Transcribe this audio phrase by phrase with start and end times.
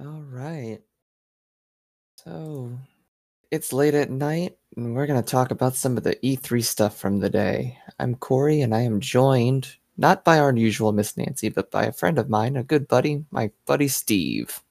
[0.00, 0.78] All right.
[2.24, 2.78] So
[3.50, 6.96] it's late at night, and we're going to talk about some of the E3 stuff
[6.96, 7.76] from the day.
[7.98, 11.92] I'm Corey, and I am joined not by our usual Miss Nancy, but by a
[11.92, 14.62] friend of mine, a good buddy, my buddy Steve.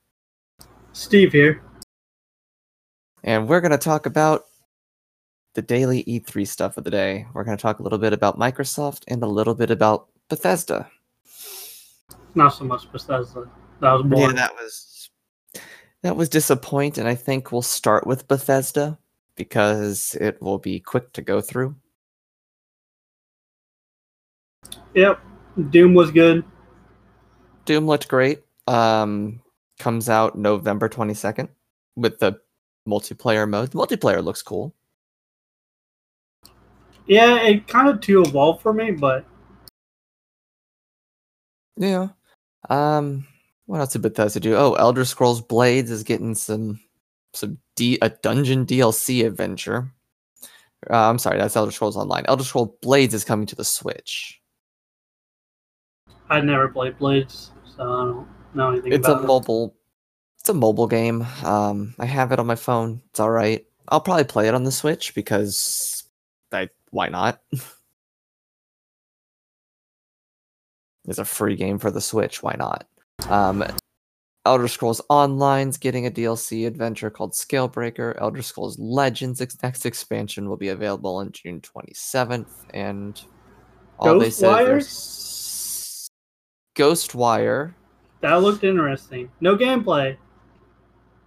[0.94, 1.62] Steve here.
[3.24, 4.46] And we're going to talk about
[5.56, 7.26] the daily E3 stuff of the day.
[7.34, 10.90] We're going to talk a little bit about Microsoft and a little bit about Bethesda.
[12.34, 13.50] Not so much Bethesda.
[13.82, 14.38] That was boring.
[14.38, 14.94] Yeah, that was
[16.04, 17.06] that was disappointing.
[17.06, 18.98] I think we'll start with Bethesda
[19.36, 21.76] because it will be quick to go through.
[24.94, 25.20] Yep.
[25.70, 26.44] Doom was good.
[27.66, 28.44] Doom looked great.
[28.68, 29.42] Um,
[29.80, 31.50] comes out November twenty second
[31.96, 32.40] with the
[32.88, 33.72] multiplayer mode.
[33.72, 34.74] The multiplayer looks cool.
[37.06, 39.26] Yeah, it kind of too evolved for me, but
[41.78, 42.10] Yeah.
[42.70, 43.28] Um,
[43.68, 44.56] what else did Bethesda do?
[44.56, 46.80] Oh, Elder Scrolls Blades is getting some
[47.34, 49.94] some D a dungeon DLC adventure.
[50.90, 52.26] Uh, I'm sorry, that's Elder Scrolls Online.
[52.28, 54.42] Elder Scrolls Blades is coming to the Switch.
[56.30, 59.28] I never played Blades, so I don't know anything It's a about it.
[59.28, 59.76] mobile
[60.40, 61.26] it's a mobile game.
[61.44, 63.02] Um, I have it on my phone.
[63.10, 63.66] It's all right.
[63.90, 66.04] I'll probably play it on the Switch because
[66.54, 67.42] I why not?
[71.06, 72.42] it's a free game for the Switch.
[72.42, 72.88] Why not?
[73.30, 73.64] Um,
[74.46, 78.16] Elder Scrolls Online's getting a DLC adventure called Scalebreaker.
[78.22, 83.22] Elder Scrolls Legends ex- next expansion will be available on June 27th, and
[84.00, 86.10] all they said Ghostwire?
[86.76, 87.74] Ghostwire.
[88.22, 89.30] That looked interesting.
[89.42, 90.16] No gameplay.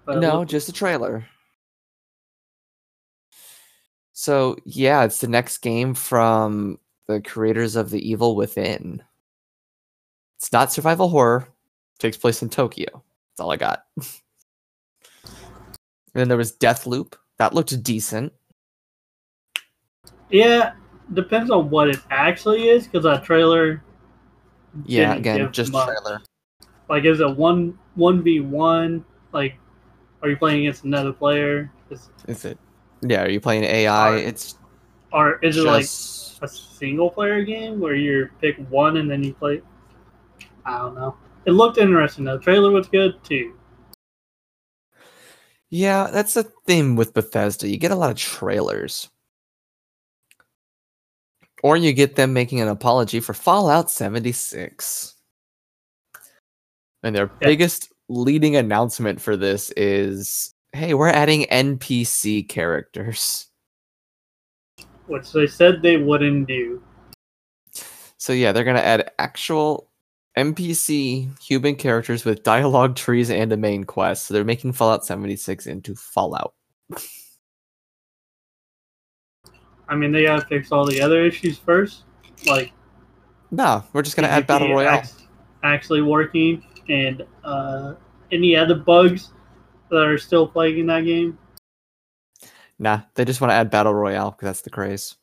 [0.09, 1.27] No, looked- just a trailer.
[4.13, 9.03] So yeah, it's the next game from the creators of The Evil Within.
[10.39, 11.49] It's not survival horror.
[12.01, 12.87] Takes place in Tokyo.
[12.93, 13.85] That's all I got.
[13.97, 14.15] and
[16.15, 17.15] then there was Deathloop.
[17.39, 18.33] That looked decent.
[20.31, 20.73] yeah,
[21.15, 23.83] depends on what it actually is, because that trailer.
[24.85, 25.87] Yeah, again, just much.
[25.87, 26.21] trailer.
[26.89, 29.05] Like, is it one one v one?
[29.33, 29.57] Like,
[30.23, 31.73] are you playing against another player?
[31.91, 32.59] Is, Is it?
[33.03, 34.07] Yeah, are you playing AI?
[34.07, 34.25] Alright.
[34.25, 34.57] It's
[35.13, 35.85] or is it like
[36.43, 39.63] a single player game where you pick one and then you play?
[40.65, 41.17] I don't know.
[41.47, 42.25] It looked interesting.
[42.25, 42.37] though.
[42.37, 43.55] The trailer was good too.
[45.71, 47.69] Yeah, that's the thing with Bethesda.
[47.69, 49.09] You get a lot of trailers.
[51.63, 55.15] Or you get them making an apology for Fallout 76.
[57.03, 57.47] And their Yeah.
[57.49, 63.47] biggest leading announcement for this is hey, we're adding NPC characters.
[65.07, 66.81] which they said they wouldn't do.
[68.17, 69.90] So yeah, they're going to add actual
[70.37, 74.27] NPC human characters with dialogue trees and a main quest.
[74.27, 76.55] So they're making Fallout 76 into Fallout.
[79.89, 82.05] I mean, they gotta fix all the other issues first,
[82.47, 82.73] like
[83.51, 85.03] No, we're just to add Battle Royale.
[85.65, 87.95] actually working, and uh,
[88.31, 89.33] any other bugs
[89.91, 91.39] that are still plaguing that game.
[92.79, 95.17] Nah, they just want to add battle royale because that's the craze.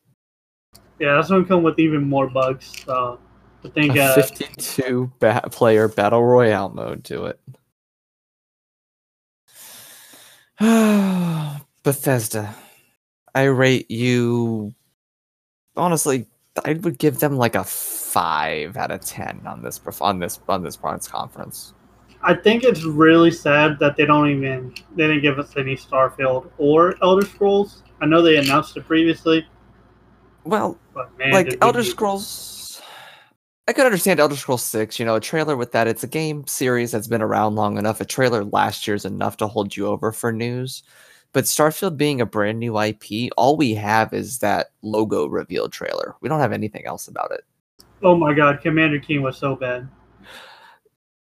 [1.00, 2.84] Yeah, that's gonna come with even more bugs.
[2.86, 3.20] So
[3.68, 7.40] I think A uh, 52 ba- player battle royale mode to it.
[11.84, 12.56] Bethesda,
[13.36, 14.74] I rate you.
[15.76, 16.26] Honestly,
[16.66, 20.64] I would give them like a five out of ten on this on this on
[20.64, 21.74] this press conference.
[22.24, 26.50] I think it's really sad that they don't even they didn't give us any Starfield
[26.58, 27.84] or Elder Scrolls.
[28.02, 29.46] I know they announced it previously,
[30.44, 32.57] Well, but man, like Elder Scrolls.
[33.68, 35.88] I could understand Elder Scrolls 6, you know, a trailer with that.
[35.88, 38.00] It's a game series that's been around long enough.
[38.00, 40.84] A trailer last year is enough to hold you over for news.
[41.34, 46.16] But Starfield being a brand new IP, all we have is that logo reveal trailer.
[46.22, 47.44] We don't have anything else about it.
[48.02, 49.90] Oh my God, Commander Keen was so bad.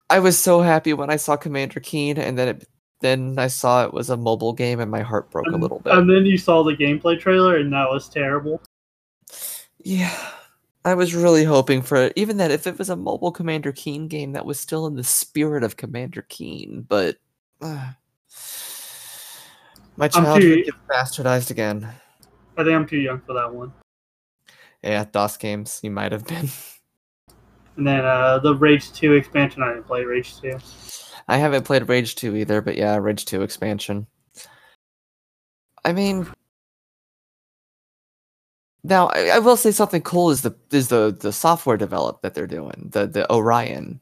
[0.08, 2.68] I was so happy when I saw Commander Keen, and then it,
[3.00, 5.92] then I saw it was a mobile game, and my heart broke a little bit.
[5.92, 8.60] And then you saw the gameplay trailer, and that was terrible.
[9.78, 10.30] Yeah,
[10.84, 12.12] I was really hoping for it.
[12.16, 15.04] Even that, if it was a mobile Commander Keen game, that was still in the
[15.04, 16.86] spirit of Commander Keen.
[16.88, 17.16] But
[17.60, 17.92] uh,
[19.96, 21.86] my childhood gets bastardized again.
[22.56, 23.72] I think I'm too young for that one.
[24.82, 26.48] Yeah, DOS games, you might have been.
[27.76, 30.58] And then uh, the Rage 2 expansion, I didn't play Rage 2.
[31.28, 34.06] I haven't played Rage 2 either, but yeah, Rage 2 expansion.
[35.82, 36.26] I mean,
[38.82, 42.34] now I, I will say something cool is the is the the software develop that
[42.34, 44.00] they're doing the the Orion.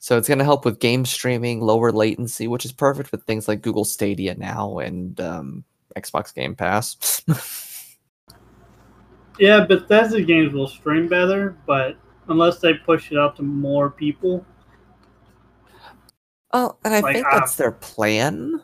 [0.00, 3.48] So it's going to help with game streaming, lower latency, which is perfect with things
[3.48, 5.64] like Google Stadia now and um,
[5.96, 7.22] Xbox Game Pass.
[9.40, 11.96] yeah, Bethesda games will stream better, but
[12.28, 14.46] unless they push it out to more people.
[16.52, 18.62] Oh, and I like, think that's their plan.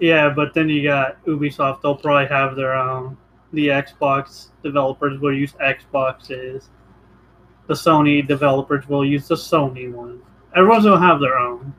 [0.00, 1.82] Yeah, but then you got Ubisoft.
[1.82, 3.16] They'll probably have their own.
[3.52, 6.68] The Xbox developers will use Xboxes.
[7.66, 10.20] The Sony developers will use the Sony one.
[10.56, 11.74] Everyone's gonna have their own.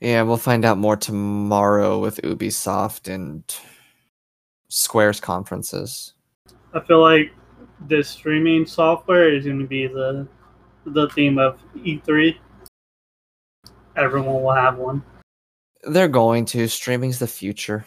[0.00, 3.44] Yeah, we'll find out more tomorrow with Ubisoft and
[4.68, 6.14] Square's conferences.
[6.72, 7.32] I feel like
[7.86, 10.26] this streaming software is going to be the
[10.86, 12.36] the theme of E3.
[13.96, 15.02] Everyone will have one.
[15.84, 16.68] They're going to.
[16.68, 17.84] Streaming's the future.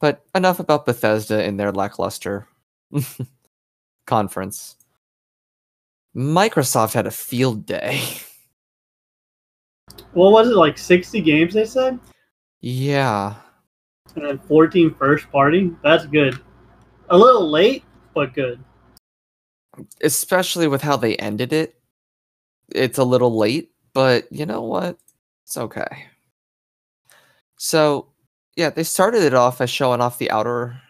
[0.00, 2.46] But enough about Bethesda in their lackluster
[4.06, 4.76] conference.
[6.14, 8.02] Microsoft had a field day.
[10.12, 11.98] What was it, like 60 games they said?
[12.60, 13.34] Yeah.
[14.14, 15.72] And then 14 first party?
[15.82, 16.40] That's good.
[17.10, 17.84] A little late,
[18.14, 18.62] but good.
[20.02, 21.80] Especially with how they ended it.
[22.68, 24.98] It's a little late, but you know what?
[25.44, 26.06] It's okay.
[27.56, 28.08] So,
[28.56, 30.80] yeah, they started it off as showing off the outer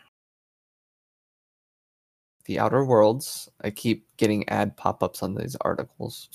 [2.46, 3.48] the outer worlds.
[3.62, 6.28] I keep getting ad pop-ups on these articles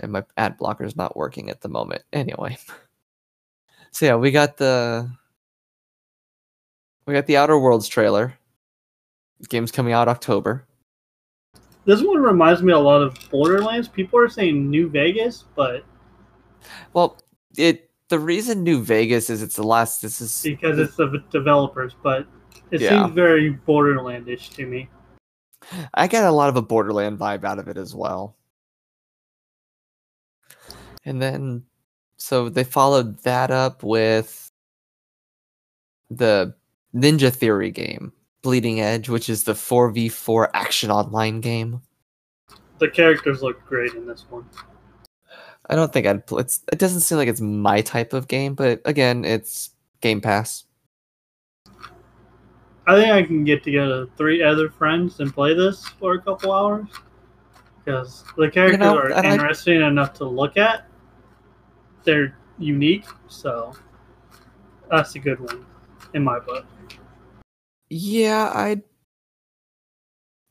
[0.00, 2.02] and my ad blocker is not working at the moment.
[2.12, 2.58] Anyway.
[3.92, 5.10] So yeah, we got the
[7.06, 8.34] we got the Outer Worlds trailer.
[9.40, 10.64] The game's coming out October.
[11.86, 13.88] This one reminds me a lot of Borderlands.
[13.88, 15.84] People are saying New Vegas, but
[16.92, 17.18] well,
[17.56, 20.02] it the reason New Vegas is it's the last.
[20.02, 22.26] This is because it's the developers, but
[22.70, 22.90] it yeah.
[22.90, 24.88] seems very Borderlandish to me.
[25.94, 28.36] I get a lot of a Borderland vibe out of it as well.
[31.04, 31.64] And then,
[32.16, 34.50] so they followed that up with
[36.10, 36.54] the
[36.94, 38.12] Ninja Theory game,
[38.42, 41.80] Bleeding Edge, which is the 4v4 action online game.
[42.78, 44.46] The characters look great in this one.
[45.70, 46.24] I don't think I'd.
[46.32, 49.70] It's, it doesn't seem like it's my type of game, but again, it's
[50.00, 50.64] Game Pass.
[52.88, 56.52] I think I can get together three other friends and play this for a couple
[56.52, 56.88] hours
[57.84, 60.86] because the characters you know, are interesting I, enough to look at.
[62.02, 63.72] They're unique, so
[64.90, 65.64] that's a good one
[66.14, 66.66] in my book.
[67.90, 68.82] Yeah, I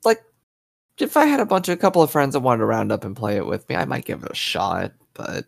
[0.06, 0.24] like
[0.98, 3.04] if I had a bunch of a couple of friends that wanted to round up
[3.04, 5.45] and play it with me, I might give it a shot, but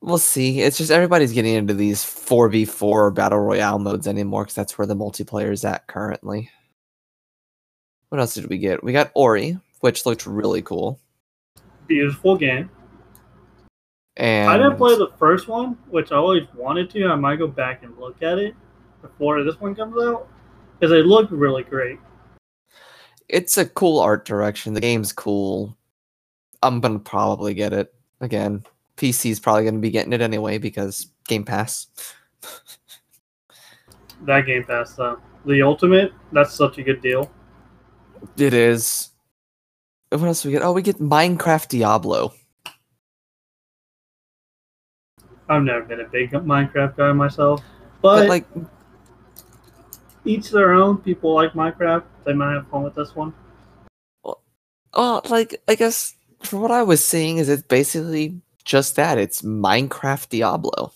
[0.00, 0.60] We'll see.
[0.60, 4.96] It's just everybody's getting into these 4v4 battle royale modes anymore because that's where the
[4.96, 6.50] multiplayer is at currently.
[8.08, 8.82] What else did we get?
[8.82, 10.98] We got Ori, which looked really cool.
[11.88, 12.70] Beautiful game.
[14.16, 17.08] And I didn't play the first one, which I always wanted to.
[17.08, 18.54] I might go back and look at it
[19.02, 20.26] before this one comes out
[20.78, 21.98] because they look really great.
[23.28, 24.74] It's a cool art direction.
[24.74, 25.76] The game's cool.
[26.62, 28.64] I'm gonna probably get it again.
[28.98, 31.86] PC's probably going to be getting it anyway because Game Pass.
[34.22, 35.20] that Game Pass, though.
[35.46, 37.30] The Ultimate, that's such a good deal.
[38.36, 39.10] It is.
[40.10, 40.62] What else we get?
[40.62, 42.32] Oh, we get Minecraft Diablo.
[45.48, 47.62] I've never been a big Minecraft guy myself,
[48.02, 48.46] but, but like
[50.28, 50.98] each their own.
[50.98, 53.32] People like Minecraft; they might have fun with this one.
[54.22, 54.42] Well,
[54.94, 59.18] well, like I guess from what I was seeing, is it's basically just that.
[59.18, 60.92] It's Minecraft Diablo.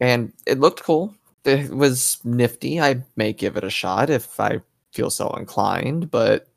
[0.00, 1.14] And it looked cool.
[1.44, 2.80] It was nifty.
[2.80, 4.60] I may give it a shot if I
[4.92, 6.48] feel so inclined, but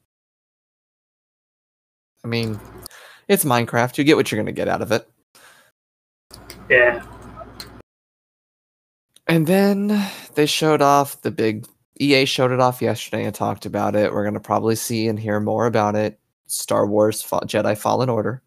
[2.23, 2.59] I mean,
[3.27, 3.97] it's Minecraft.
[3.97, 5.07] You get what you're going to get out of it.
[6.69, 7.03] Yeah.
[9.31, 11.65] And then they showed off the big
[12.01, 14.11] EA showed it off yesterday and talked about it.
[14.11, 18.43] We're going to probably see and hear more about it Star Wars Jedi Fallen Order.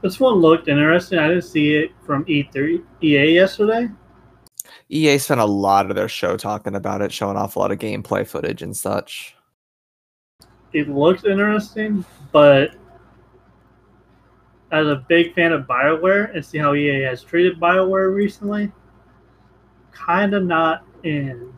[0.00, 1.18] This one looked interesting.
[1.18, 3.90] I didn't see it from E3 EA yesterday.
[4.88, 7.78] EA spent a lot of their show talking about it, showing off a lot of
[7.78, 9.36] gameplay footage and such.
[10.72, 12.70] It looks interesting, but
[14.72, 18.72] as a big fan of BioWare and see how EA has treated BioWare recently,
[19.96, 21.52] kind of not in.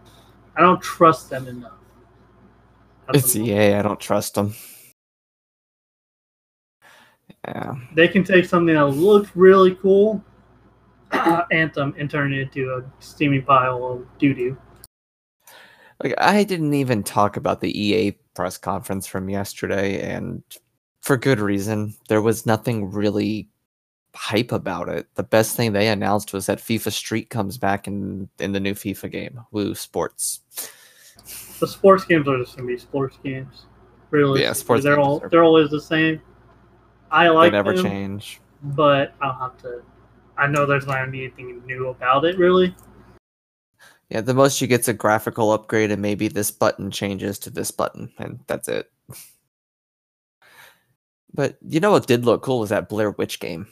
[0.56, 1.72] I don't trust them enough.
[3.14, 3.74] It's EA.
[3.74, 4.54] I don't trust them.
[7.46, 7.74] Yeah.
[7.94, 10.22] They can take something that looks really cool
[11.12, 14.56] uh, Anthem and turn it into a steamy pile of doo doo.
[16.02, 20.42] Like I didn't even talk about the EA press conference from yesterday, and
[21.02, 21.94] for good reason.
[22.08, 23.48] There was nothing really
[24.14, 25.06] hype about it.
[25.14, 28.74] The best thing they announced was that FIFA Street comes back in in the new
[28.74, 29.40] FIFA game.
[29.50, 30.40] Woo Sports.
[31.60, 33.66] The sports games are just gonna be sports games.
[34.10, 34.84] Really, yeah, sports.
[34.84, 35.28] They're all are...
[35.28, 36.20] they're always the same.
[37.10, 39.82] I like they never them, change, but I'll have to.
[40.36, 42.74] I know there's not gonna be anything new about it really.
[44.08, 47.50] Yeah, the most you get is a graphical upgrade, and maybe this button changes to
[47.50, 48.90] this button, and that's it.
[51.34, 53.66] But you know what did look cool was that Blair Witch game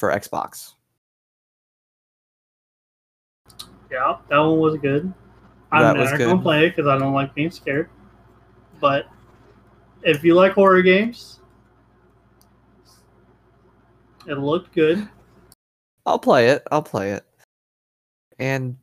[0.00, 0.72] for Xbox.
[3.92, 5.12] Yeah, that one was good.
[5.70, 7.90] I'm never gonna play it because I don't like being scared.
[8.80, 9.06] But
[10.02, 11.40] if you like horror games,
[14.26, 15.06] it looked good.
[16.06, 16.66] I'll play it.
[16.72, 17.24] I'll play it.
[18.38, 18.76] And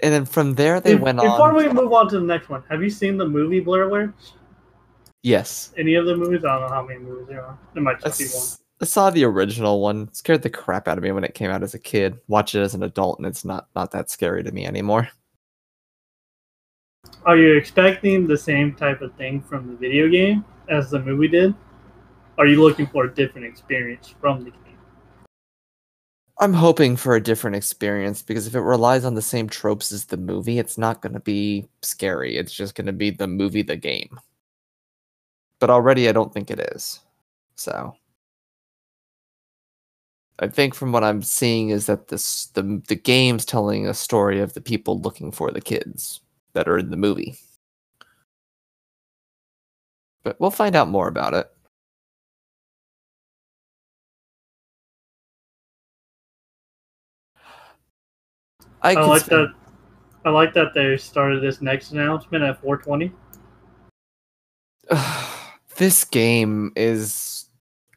[0.00, 1.54] and then from there they if, went before on.
[1.54, 4.12] Before we move on to the next one, have you seen the movie Blair Witch?
[5.22, 5.72] Yes.
[5.76, 6.44] Any of the movies?
[6.44, 7.58] I don't know how many movies there are.
[7.74, 8.67] There might just be one.
[8.80, 10.02] I saw the original one.
[10.02, 12.18] It scared the crap out of me when it came out as a kid.
[12.28, 15.08] Watch it as an adult, and it's not not that scary to me anymore.
[17.24, 21.28] Are you expecting the same type of thing from the video game as the movie
[21.28, 21.54] did?
[22.38, 24.62] Are you looking for a different experience from the game?
[26.40, 30.04] I'm hoping for a different experience because if it relies on the same tropes as
[30.04, 32.36] the movie, it's not going to be scary.
[32.36, 34.20] It's just going to be the movie, the game.
[35.58, 37.00] But already, I don't think it is.
[37.56, 37.96] So,
[40.40, 44.40] I think from what I'm seeing is that this the the game's telling a story
[44.40, 46.20] of the people looking for the kids
[46.52, 47.36] that are in the movie.
[50.22, 51.50] But we'll find out more about it.
[58.82, 59.48] I, I like spend...
[59.48, 59.54] that.
[60.24, 63.12] I like that they started this next announcement at 420.
[65.76, 67.46] this game is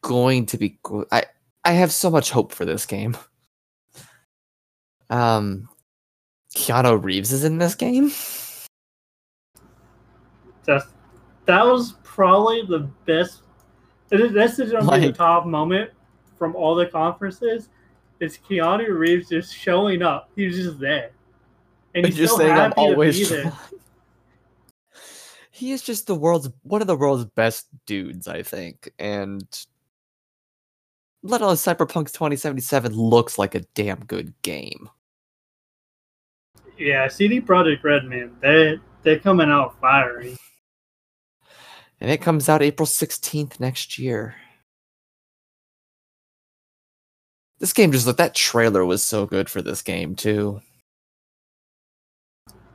[0.01, 0.79] going to be.
[1.11, 1.25] I
[1.63, 3.15] I have so much hope for this game.
[5.09, 5.69] Um,
[6.55, 8.11] Keanu Reeves is in this game.
[10.65, 10.83] That
[11.45, 13.43] that was probably the best.
[14.09, 15.91] This is to like, be the top moment
[16.37, 17.69] from all the conferences
[18.19, 20.29] is Keanu Reeves just showing up.
[20.35, 21.11] He's just there.
[21.95, 23.51] And he's just so saying I'm always there.
[25.51, 28.91] he is just the world's one of the world's best dudes, I think.
[28.99, 29.43] And
[31.23, 34.89] let alone Cyberpunk 2077 looks like a damn good game.
[36.77, 40.37] Yeah, CD Projekt Red, man, they they're coming out fiery.
[41.99, 44.35] And it comes out April 16th next year.
[47.59, 50.61] This game just looked that trailer was so good for this game too.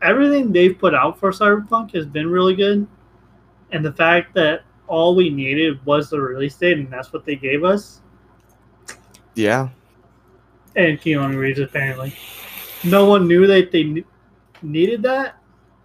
[0.00, 2.87] Everything they've put out for Cyberpunk has been really good.
[3.73, 7.35] And the fact that all we needed was the release date and that's what they
[7.35, 8.03] gave us.
[9.37, 9.69] Yeah.
[10.75, 12.12] And Keanu Reeves apparently.
[12.83, 14.05] No one knew that they
[14.62, 15.37] needed that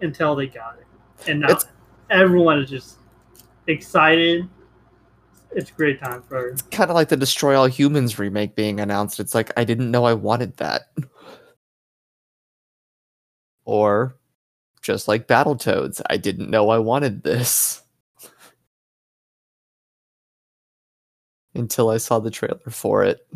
[0.02, 1.30] until they got it.
[1.30, 1.66] And now it's,
[2.10, 2.98] everyone is just
[3.68, 4.50] excited
[5.54, 8.80] it's a great time for It's kind of like the Destroy All Humans remake being
[8.80, 9.20] announced.
[9.20, 10.84] It's like I didn't know I wanted that.
[13.66, 14.16] or
[14.82, 17.84] just like Battletoads, I didn't know I wanted this.
[21.54, 23.28] Until I saw the trailer for it.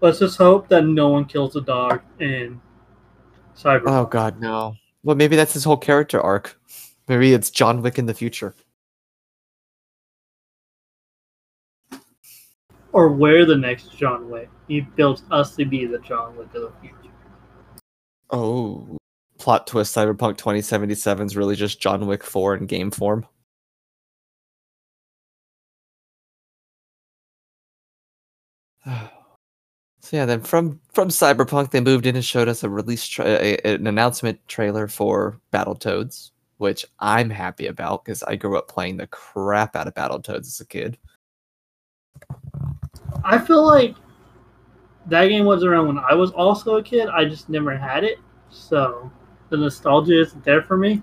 [0.00, 2.60] Let's just hope that no one kills a dog in
[3.56, 3.84] Cyber.
[3.86, 4.76] Oh god, no.
[5.04, 6.58] Well, maybe that's his whole character arc.
[7.08, 8.54] Maybe it's John Wick in the future.
[12.92, 14.50] Or we're the next John Wick.
[14.68, 16.96] He built us to be the John Wick of the future.
[18.30, 18.98] Oh,
[19.42, 23.26] plot twist Cyberpunk 2077 is really just John Wick 4 in game form.
[30.04, 33.24] So yeah, then from from Cyberpunk, they moved in and showed us a release tra-
[33.24, 36.32] a, an announcement trailer for Battletoads
[36.62, 40.60] which I'm happy about because I grew up playing the crap out of Battletoads as
[40.60, 40.96] a kid.
[43.24, 43.96] I feel like
[45.06, 47.08] that game was around when I was also a kid.
[47.08, 48.18] I just never had it,
[48.48, 49.10] so
[49.52, 51.02] the nostalgia isn't there for me.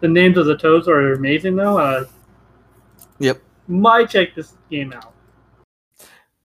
[0.00, 1.78] The names of the toads are amazing, though.
[1.78, 2.04] Uh,
[3.20, 3.40] yep.
[3.68, 5.14] Might check this game out.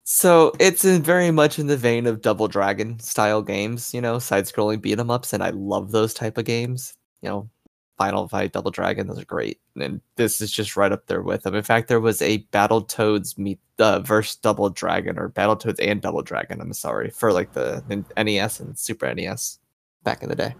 [0.03, 4.19] So it's in very much in the vein of Double Dragon style games, you know,
[4.19, 6.93] side-scrolling beat 'em ups, and I love those type of games.
[7.21, 7.49] You know,
[7.97, 9.59] Final Fight, Double Dragon, those are great.
[9.75, 11.55] And this is just right up there with them.
[11.55, 15.55] In fact, there was a Battle Toads meet the uh, verse Double Dragon or Battle
[15.55, 16.61] Toads and Double Dragon.
[16.61, 19.59] I'm sorry for like the, the NES and Super NES
[20.03, 20.53] back in the day.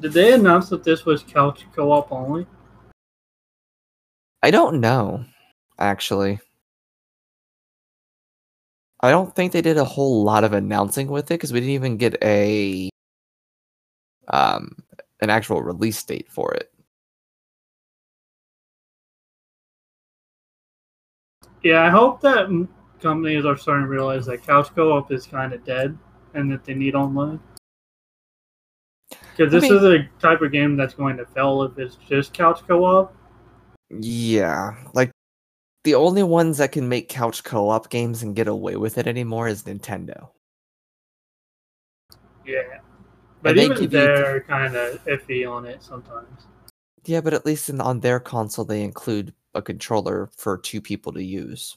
[0.00, 2.46] Did they announce that this was couch co-op only?
[4.42, 5.24] I don't know,
[5.78, 6.40] actually.
[9.00, 11.74] I don't think they did a whole lot of announcing with it because we didn't
[11.74, 12.88] even get a
[14.28, 14.76] um
[15.20, 16.72] an actual release date for it.
[21.62, 22.68] Yeah, I hope that
[23.00, 25.96] companies are starting to realize that couch co-op is kind of dead
[26.34, 27.40] and that they need online.
[29.36, 31.96] Because this I mean, is a type of game that's going to fail if it's
[32.08, 33.14] just couch co-op.
[33.90, 35.10] Yeah, like
[35.82, 39.48] the only ones that can make couch co-op games and get away with it anymore
[39.48, 40.28] is Nintendo.
[42.46, 42.78] Yeah,
[43.42, 44.42] but even they're you...
[44.42, 46.46] kind of iffy on it sometimes.
[47.04, 51.12] Yeah, but at least in, on their console, they include a controller for two people
[51.12, 51.76] to use.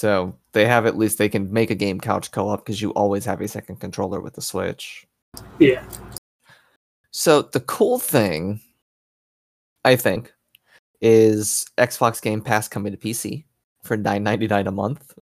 [0.00, 3.26] So they have at least they can make a game couch co-op because you always
[3.26, 5.06] have a second controller with the Switch.
[5.58, 5.84] Yeah.
[7.10, 8.62] So the cool thing,
[9.84, 10.32] I think,
[11.02, 13.44] is Xbox Game Pass coming to PC
[13.82, 15.18] for nine ninety nine a month.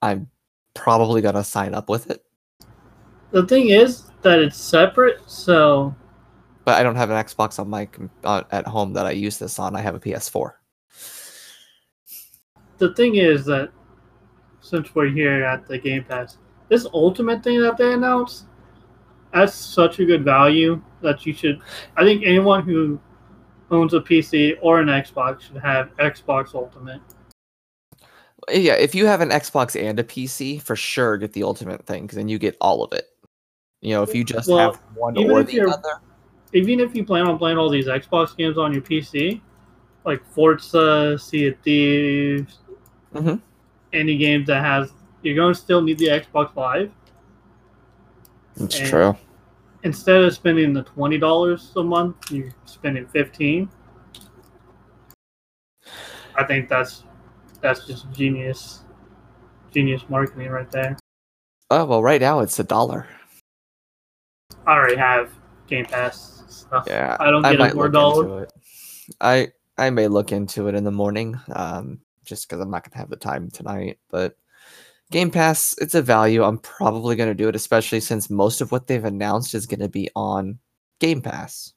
[0.00, 0.30] I'm
[0.74, 2.24] probably gonna sign up with it.
[3.32, 5.92] The thing is that it's separate, so.
[6.64, 7.88] But I don't have an Xbox on my
[8.22, 9.74] uh, at home that I use this on.
[9.74, 10.52] I have a PS4.
[12.78, 13.72] The thing is that
[14.66, 18.46] since we're here at the Game Pass, this Ultimate thing that they announced,
[19.32, 21.60] that's such a good value that you should.
[21.96, 23.00] I think anyone who
[23.70, 27.00] owns a PC or an Xbox should have Xbox Ultimate.
[28.50, 32.02] Yeah, if you have an Xbox and a PC, for sure get the Ultimate thing
[32.02, 33.06] because then you get all of it.
[33.80, 36.00] You know, if you just well, have one or the other.
[36.52, 39.40] Even if you plan on playing all these Xbox games on your PC,
[40.04, 42.58] like Forza, Sea of Thieves,
[43.12, 43.36] mm-hmm.
[43.92, 46.90] Any games that has, you're going to still need the Xbox Live.
[48.58, 49.16] It's and true
[49.86, 53.68] instead of spending the twenty dollars a month, you're spending fifteen.
[56.34, 57.04] I think that's
[57.60, 58.80] that's just genius,
[59.72, 60.96] genius marketing right there.
[61.70, 63.06] Oh well, right now it's a dollar.
[64.66, 65.32] I already have
[65.68, 66.84] Game Pass stuff.
[66.88, 68.48] Yeah, I don't get I a more dollar.
[69.20, 73.00] I I may look into it in the morning, um, just because I'm not gonna
[73.00, 73.98] have the time tonight.
[74.10, 74.36] But
[75.10, 76.42] Game Pass, it's a value.
[76.42, 79.80] I'm probably going to do it, especially since most of what they've announced is going
[79.80, 80.58] to be on
[80.98, 81.74] Game Pass.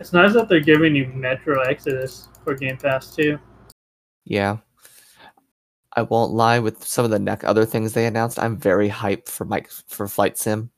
[0.00, 3.38] It's nice that they're giving you Metro Exodus for Game Pass too.
[4.24, 4.58] Yeah.
[5.94, 8.38] I won't lie with some of the neck other things they announced.
[8.38, 10.70] I'm very hyped for Mike for Flight Sim.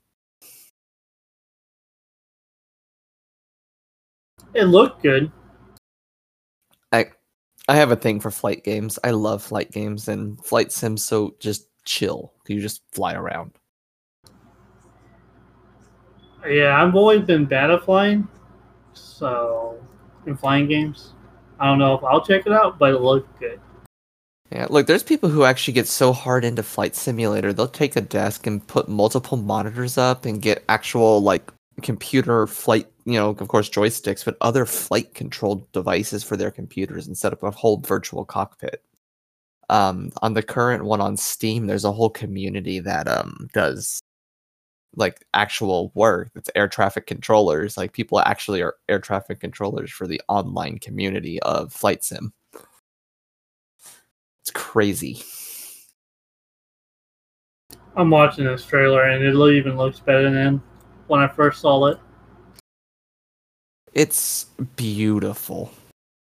[4.52, 5.32] It looked good.
[7.68, 8.98] I have a thing for flight games.
[9.02, 11.04] I love flight games and Flight sims.
[11.04, 12.32] so just chill.
[12.46, 13.52] You just fly around.
[16.46, 18.28] Yeah, I've always been bad at flying,
[18.92, 19.82] so
[20.26, 21.14] in flying games,
[21.58, 23.58] I don't know if I'll check it out, but it looked good.
[24.52, 28.02] Yeah, look, there's people who actually get so hard into Flight Simulator, they'll take a
[28.02, 31.50] desk and put multiple monitors up and get actual like
[31.80, 37.06] computer flight, you know, of course joysticks, but other flight controlled devices for their computers
[37.06, 38.82] and set up a whole virtual cockpit.
[39.70, 44.00] Um on the current one on steam there's a whole community that um does
[44.96, 47.76] like actual work it's air traffic controllers.
[47.76, 52.32] Like people actually are air traffic controllers for the online community of flight sim.
[54.42, 55.22] It's crazy.
[57.96, 60.60] I'm watching this trailer and it even looks better than
[61.06, 61.98] when i first saw it
[63.94, 64.44] it's
[64.76, 65.70] beautiful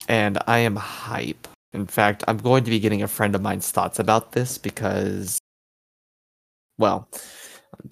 [0.07, 3.71] and i am hype in fact, I'm going to be getting a friend of mine's
[3.71, 5.39] thoughts about this because,
[6.77, 7.09] well,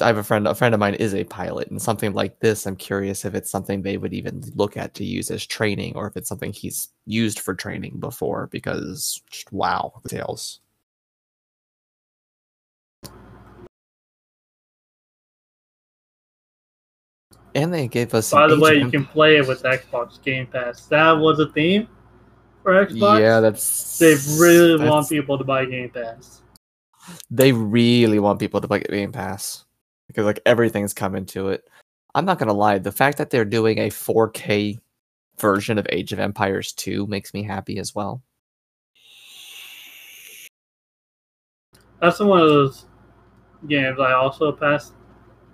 [0.01, 0.47] I have a friend.
[0.47, 3.49] A friend of mine is a pilot, and something like this, I'm curious if it's
[3.49, 6.89] something they would even look at to use as training, or if it's something he's
[7.05, 8.47] used for training before.
[8.47, 10.59] Because, wow, the tales.
[17.55, 18.31] And they gave us.
[18.31, 20.85] By the way, you can play it with Xbox Game Pass.
[20.85, 21.87] That was a theme
[22.63, 23.19] for Xbox.
[23.19, 26.41] Yeah, that's they really that's, want people to buy Game Pass.
[27.31, 29.65] They really want people to buy Game Pass
[30.07, 31.67] because like everything's coming to it.
[32.15, 34.79] I'm not gonna lie, the fact that they're doing a 4K
[35.37, 38.21] version of Age of Empires 2 makes me happy as well.
[42.01, 42.85] That's one of those
[43.67, 44.93] games I also passed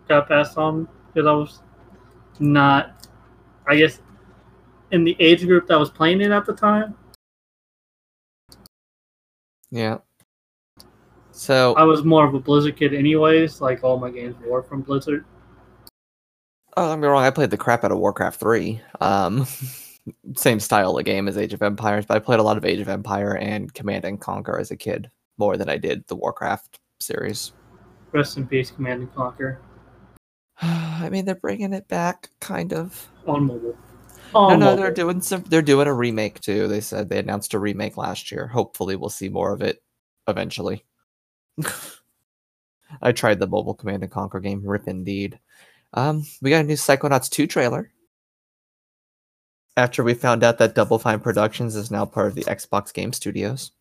[0.08, 1.62] got passed on because I was
[2.39, 3.08] not,
[3.67, 4.00] I guess,
[4.91, 6.95] in the age group that was playing it at the time.
[9.71, 9.98] Yeah.
[11.32, 13.60] So I was more of a Blizzard kid, anyways.
[13.60, 15.26] Like all my games were from Blizzard.
[16.78, 17.24] Oh, I'm wrong.
[17.24, 18.82] I played the crap out of Warcraft three.
[19.02, 19.45] Um,
[20.36, 22.80] same style of game as Age of Empires, but I played a lot of Age
[22.80, 26.80] of Empire and Command and Conquer as a kid more than I did the Warcraft
[27.00, 27.54] series.
[28.12, 29.60] Rest in peace, Command and Conquer.
[30.62, 33.78] I mean, they're bringing it back, kind of on mobile.
[34.34, 35.44] On no, no, they're doing some.
[35.44, 36.68] They're doing a remake too.
[36.68, 38.48] They said they announced a remake last year.
[38.48, 39.82] Hopefully, we'll see more of it
[40.28, 40.84] eventually.
[43.02, 44.62] I tried the mobile Command and Conquer game.
[44.63, 45.39] Rip indeed.
[45.94, 47.91] Um, we got a new Psychonauts 2 trailer.
[49.78, 53.13] After we found out that Double Fine Productions is now part of the Xbox Game
[53.13, 53.72] Studios.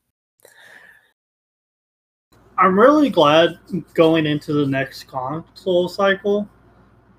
[2.57, 3.59] I'm really glad
[3.95, 6.49] going into the next console cycle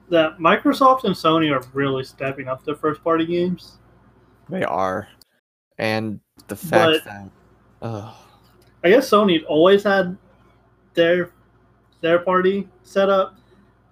[0.10, 3.80] that Microsoft and Sony are really stepping up their first party games.
[4.50, 5.08] They are.
[5.78, 7.30] And the fact but, that
[7.82, 8.28] oh.
[8.84, 10.18] I guess Sony always had
[10.94, 11.32] their
[12.02, 13.36] their party set up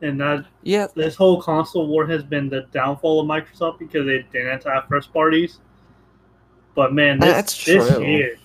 [0.01, 4.25] and that yeah this whole console war has been the downfall of Microsoft because they
[4.31, 5.59] didn't have first parties.
[6.75, 8.37] But man, this, That's this year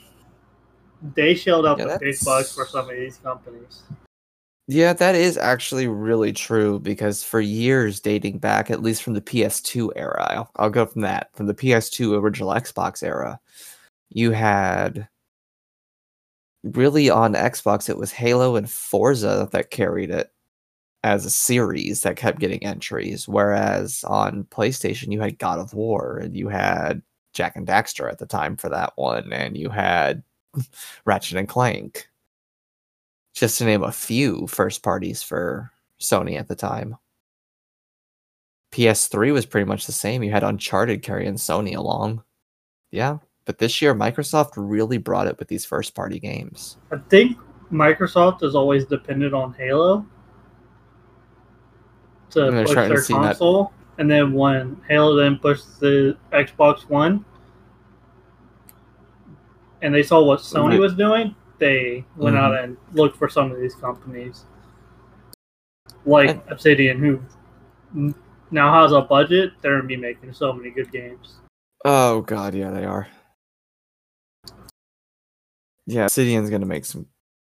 [1.14, 3.82] they shelled out yeah, the big bucks for some of these companies.
[4.70, 9.20] Yeah, that is actually really true because for years, dating back, at least from the
[9.22, 13.40] PS2 era, I'll, I'll go from that, from the PS2 original Xbox era,
[14.10, 15.08] you had
[16.62, 20.32] really on Xbox, it was Halo and Forza that carried it
[21.04, 23.28] as a series that kept getting entries.
[23.28, 27.02] Whereas on PlayStation, you had God of War and you had
[27.34, 30.22] Jak and Daxter at the time for that one, and you had
[31.06, 32.08] Ratchet and Clank.
[33.38, 35.70] Just to name a few first parties for
[36.00, 36.96] Sony at the time.
[38.72, 40.24] PS3 was pretty much the same.
[40.24, 42.24] You had Uncharted carrying Sony along.
[42.90, 46.78] Yeah, but this year Microsoft really brought it with these first party games.
[46.90, 47.38] I think
[47.70, 50.04] Microsoft has always depended on Halo
[52.30, 53.64] to push their to console.
[53.64, 54.02] That.
[54.02, 57.24] And then when Halo then pushed the Xbox One,
[59.80, 62.44] and they saw what Sony was doing, they went mm-hmm.
[62.44, 64.44] out and looked for some of these companies,
[66.04, 68.14] like and, Obsidian, who
[68.50, 69.52] now has a budget.
[69.60, 71.36] They're gonna be making so many good games.
[71.84, 73.08] Oh god, yeah, they are.
[75.86, 77.06] Yeah, Obsidian's gonna make some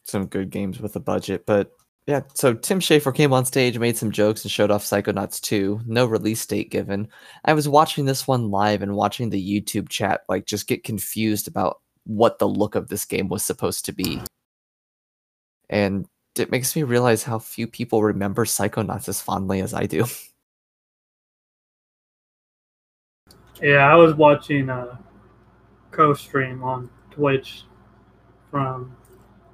[0.04, 1.72] some good games with a budget, but
[2.10, 5.82] yeah, so Tim Schafer came on stage, made some jokes, and showed off Psychonauts 2.
[5.86, 7.08] No release date given.
[7.46, 11.48] I was watching this one live and watching the YouTube chat like just get confused
[11.48, 14.20] about what the look of this game was supposed to be.
[15.70, 20.06] And it makes me realize how few people remember Psychonauts as fondly as I do.
[23.62, 24.98] Yeah, I was watching a
[25.92, 27.64] co-stream on Twitch
[28.50, 28.96] from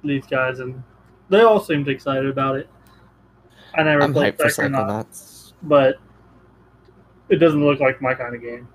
[0.04, 0.80] these guys, and
[1.28, 2.70] they all seemed excited about it.
[3.74, 5.96] I never I'm played Psychonauts, but
[7.28, 8.68] it doesn't look like my kind of game.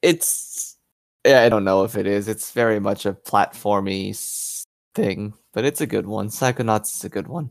[0.00, 0.71] It's
[1.24, 2.28] yeah, I don't know if it is.
[2.28, 4.16] It's very much a platformy
[4.94, 6.28] thing, but it's a good one.
[6.28, 7.50] Psychonauts is a good one.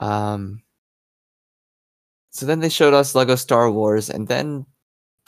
[0.00, 0.62] Um.
[2.30, 4.66] So then they showed us Lego Star Wars, and then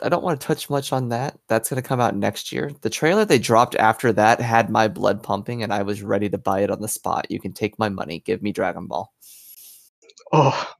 [0.02, 1.38] I don't want to touch much on that.
[1.48, 2.70] That's going to come out next year.
[2.82, 6.38] The trailer they dropped after that had my blood pumping, and I was ready to
[6.38, 7.30] buy it on the spot.
[7.30, 8.20] You can take my money.
[8.20, 9.12] Give me Dragon Ball.
[10.32, 10.74] Oh.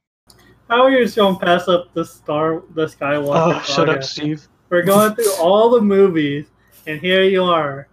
[0.69, 3.55] How are you just going to pass up the Star, the Skywalker?
[3.55, 4.47] Oh, shut up, Steve.
[4.69, 6.45] We're going through all the movies,
[6.85, 7.87] and here you are,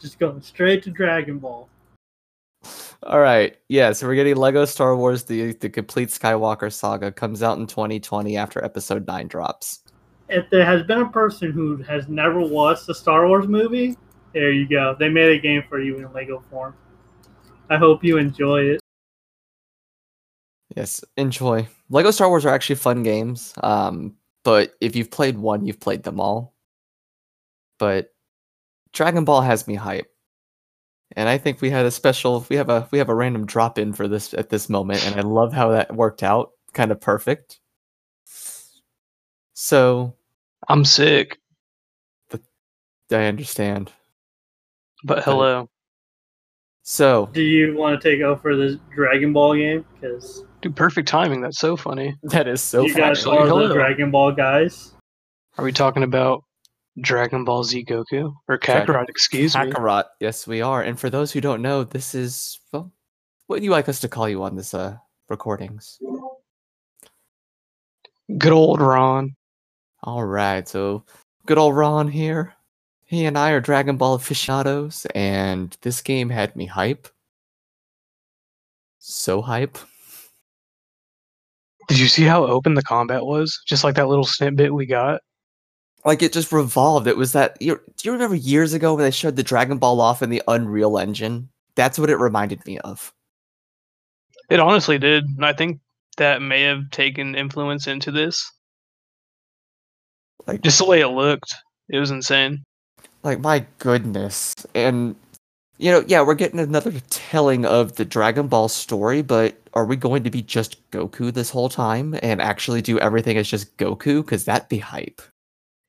[0.00, 1.68] just going straight to Dragon Ball.
[3.02, 3.92] All right, yeah.
[3.92, 8.38] So we're getting Lego Star Wars: the the complete Skywalker saga comes out in 2020
[8.38, 9.80] after Episode Nine drops.
[10.30, 13.94] If there has been a person who has never watched the Star Wars movie,
[14.32, 14.96] there you go.
[14.98, 16.74] They made a game for you in Lego form.
[17.68, 18.80] I hope you enjoy it.
[20.74, 21.68] Yes, enjoy.
[21.90, 23.52] Lego Star Wars are actually fun games.
[23.62, 26.54] Um, but if you've played one, you've played them all.
[27.78, 28.10] But
[28.92, 30.10] Dragon Ball has me hype.
[31.16, 33.78] And I think we had a special we have a we have a random drop
[33.78, 36.52] in for this at this moment and I love how that worked out.
[36.72, 37.60] Kind of perfect.
[39.52, 40.14] So
[40.68, 41.38] I'm sick.
[42.30, 42.40] The,
[43.12, 43.92] I understand.
[45.04, 45.68] But hello.
[46.82, 49.84] So, do you want to take over this Dragon Ball game?
[49.94, 51.42] Because Dude, perfect timing.
[51.42, 52.16] That's so funny.
[52.22, 52.86] That is so.
[52.86, 54.94] You guys are the Dragon Ball guys.
[55.58, 56.42] Are we talking about
[57.02, 59.10] Dragon Ball Z Goku or Kakarot?
[59.10, 59.64] Excuse me.
[59.64, 60.04] Kakarot.
[60.20, 60.80] Yes, we are.
[60.80, 62.90] And for those who don't know, this is well,
[63.46, 64.96] what do you like us to call you on this uh
[65.28, 65.98] recordings?
[68.38, 69.36] Good old Ron.
[70.02, 71.04] All right, so
[71.44, 72.54] good old Ron here.
[73.04, 77.06] He and I are Dragon Ball aficionados, and this game had me hype.
[78.98, 79.76] So hype.
[81.88, 83.60] Did you see how open the combat was?
[83.66, 85.20] Just like that little snippet we got.
[86.04, 87.06] Like it just revolved.
[87.06, 87.56] It was that.
[87.60, 90.42] You, do you remember years ago when they showed the Dragon Ball off in the
[90.48, 91.48] Unreal Engine?
[91.76, 93.12] That's what it reminded me of.
[94.50, 95.24] It honestly did.
[95.40, 95.80] I think
[96.18, 98.50] that may have taken influence into this.
[100.46, 101.54] Like just the way it looked,
[101.88, 102.64] it was insane.
[103.22, 105.16] Like my goodness, and
[105.78, 109.96] you know, yeah, we're getting another telling of the Dragon Ball story, but are we
[109.96, 114.24] going to be just Goku this whole time and actually do everything as just Goku?
[114.24, 115.20] Because that'd be hype.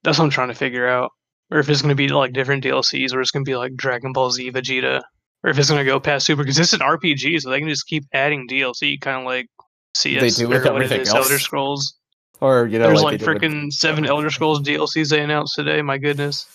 [0.04, 1.12] That's what I'm trying to figure out.
[1.52, 3.76] Or if it's going to be like different DLCs, or it's going to be like
[3.76, 5.02] Dragon Ball Z Vegeta,
[5.43, 7.69] or if it's going to go past Super, because it's an RPG, so they can
[7.69, 9.48] just keep adding DLC, kind of like
[9.95, 11.13] CS they do with everything else.
[11.13, 11.95] Elder Scrolls.
[12.41, 15.82] Or you know, there's like, like freaking seven Elder Scrolls DLCs they announced today.
[15.84, 16.48] My goodness.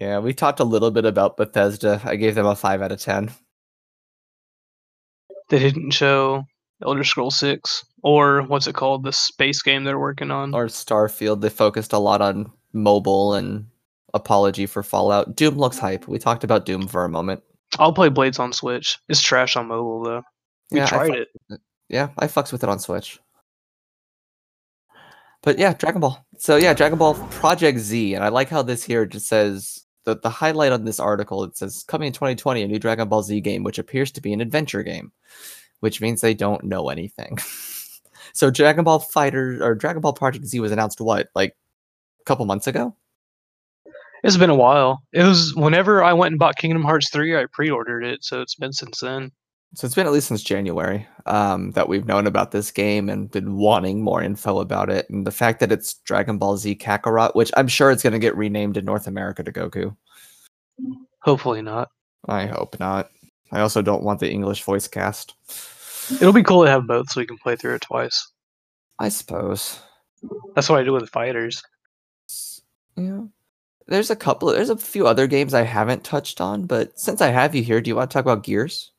[0.00, 2.00] Yeah, we talked a little bit about Bethesda.
[2.04, 3.30] I gave them a five out of ten.
[5.48, 6.44] They didn't show
[6.84, 11.40] Elder Scroll Six or what's it called, the space game they're working on, or Starfield.
[11.40, 13.66] They focused a lot on mobile and
[14.14, 15.34] apology for Fallout.
[15.34, 16.06] Doom looks hype.
[16.06, 17.42] We talked about Doom for a moment.
[17.78, 18.98] I'll play Blades on Switch.
[19.08, 20.22] It's trash on mobile though.
[20.70, 21.28] We yeah, tried it.
[21.88, 23.18] Yeah, I fucks with it on Switch.
[25.42, 26.24] But yeah, Dragon Ball.
[26.38, 30.16] So yeah, Dragon Ball Project Z, and I like how this here just says the
[30.16, 31.44] the highlight on this article.
[31.44, 34.32] It says coming in 2020, a new Dragon Ball Z game, which appears to be
[34.32, 35.12] an adventure game,
[35.80, 37.38] which means they don't know anything.
[38.32, 41.56] so Dragon Ball Fighter or Dragon Ball Project Z was announced what like
[42.20, 42.94] a couple months ago.
[44.22, 45.02] It's been a while.
[45.12, 48.54] It was whenever I went and bought Kingdom Hearts 3, I pre-ordered it, so it's
[48.54, 49.30] been since then.
[49.74, 53.30] So it's been at least since January um, that we've known about this game and
[53.30, 55.08] been wanting more info about it.
[55.10, 58.18] And the fact that it's Dragon Ball Z Kakarot, which I'm sure it's going to
[58.18, 59.94] get renamed in North America to Goku.
[61.20, 61.90] Hopefully not.
[62.26, 63.10] I hope not.
[63.52, 65.34] I also don't want the English voice cast.
[66.20, 68.30] It'll be cool to have both so we can play through it twice.
[68.98, 69.80] I suppose.
[70.54, 71.62] That's what I do with fighters.
[72.96, 73.22] Yeah.
[73.88, 77.28] There's a couple, there's a few other games I haven't touched on, but since I
[77.28, 78.90] have you here, do you want to talk about Gears?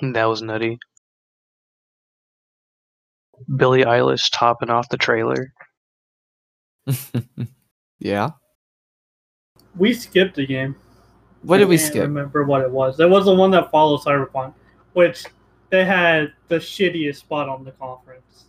[0.00, 0.78] That was nutty.
[3.56, 5.52] Billie Eilish topping off the trailer.
[7.98, 8.30] yeah.
[9.76, 10.74] We skipped a game.
[11.48, 12.02] What I did we skip?
[12.02, 13.00] I remember what it was?
[13.00, 14.52] It was the one that followed Cyberpunk,
[14.92, 15.24] which
[15.70, 18.44] they had the shittiest spot on the conference.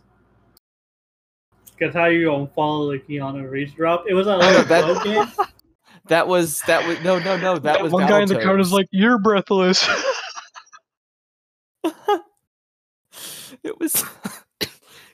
[1.64, 4.04] Because how you gonna follow the Keanu Reeves drop?
[4.06, 4.36] It was a
[4.68, 5.26] that, game.
[6.08, 8.60] That was that was no no no that, that was one guy in the crowd
[8.60, 9.88] is like, "You're breathless."
[13.62, 14.04] it was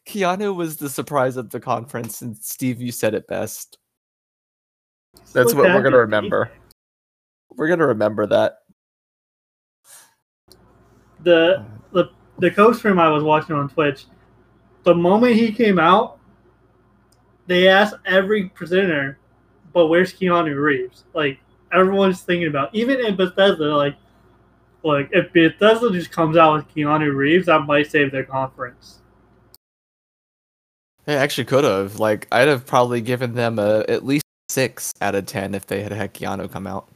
[0.09, 3.79] Keanu was the surprise of the conference, and Steve, you said it best.
[5.33, 6.51] That's what we're gonna remember.
[7.57, 8.59] We're gonna remember that.
[11.23, 14.07] The the the coach stream I was watching on Twitch,
[14.85, 16.19] the moment he came out,
[17.47, 19.19] they asked every presenter,
[19.73, 21.41] "But where's Keanu Reeves?" Like
[21.73, 23.97] everyone's thinking about, even in Bethesda, like
[24.83, 29.01] like if Bethesda just comes out with Keanu Reeves, that might save their conference.
[31.07, 31.99] They actually could have.
[31.99, 35.83] Like I'd have probably given them a at least six out of ten if they
[35.83, 36.89] had had Keanu come out.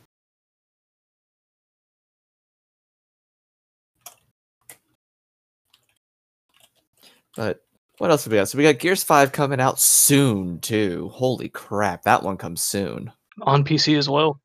[7.41, 7.63] But
[7.97, 8.51] what else have we got?
[8.51, 11.09] So we got Gears Five coming out soon too.
[11.15, 14.43] Holy crap, that one comes soon on PC as well.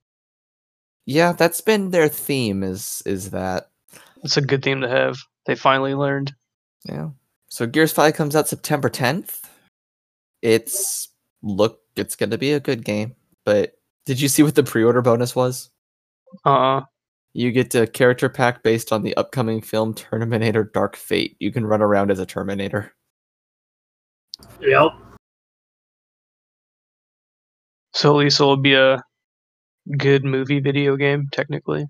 [1.05, 2.63] Yeah, that's been their theme.
[2.63, 3.69] Is is that?
[4.23, 5.17] It's a good theme to have.
[5.45, 6.33] They finally learned.
[6.85, 7.09] Yeah.
[7.49, 9.41] So Gears Five comes out September tenth.
[10.41, 11.09] It's
[11.43, 11.81] look.
[11.97, 13.17] It's going to be a good game.
[13.43, 13.73] But
[14.05, 15.69] did you see what the pre-order bonus was?
[16.45, 16.77] Uh.
[16.77, 16.81] uh
[17.37, 21.35] You get a character pack based on the upcoming film Terminator Dark Fate.
[21.41, 22.93] You can run around as a Terminator.
[24.61, 24.91] Yep.
[27.93, 29.03] So at least it'll be a
[29.97, 31.85] good movie video game, technically.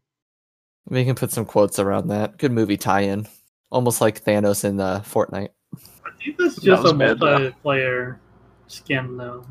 [0.88, 2.39] We can put some quotes around that.
[2.39, 3.27] Good movie tie-in,
[3.69, 5.49] almost like Thanos in uh, Fortnite.
[5.75, 8.17] I think that's just that a multiplayer
[8.65, 9.45] skin, though.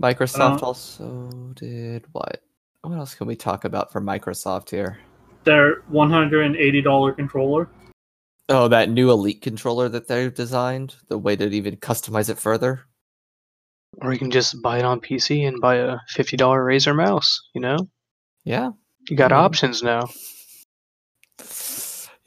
[0.00, 2.40] Microsoft uh, also did what?
[2.86, 5.00] What else can we talk about for Microsoft here?
[5.42, 7.68] Their $180 controller.
[8.48, 10.94] Oh, that new Elite controller that they've designed.
[11.08, 12.82] The way to even customize it further.
[14.02, 17.60] Or you can just buy it on PC and buy a $50 Razer mouse, you
[17.60, 17.76] know?
[18.44, 18.70] Yeah.
[19.08, 19.44] You got mm-hmm.
[19.44, 20.06] options now.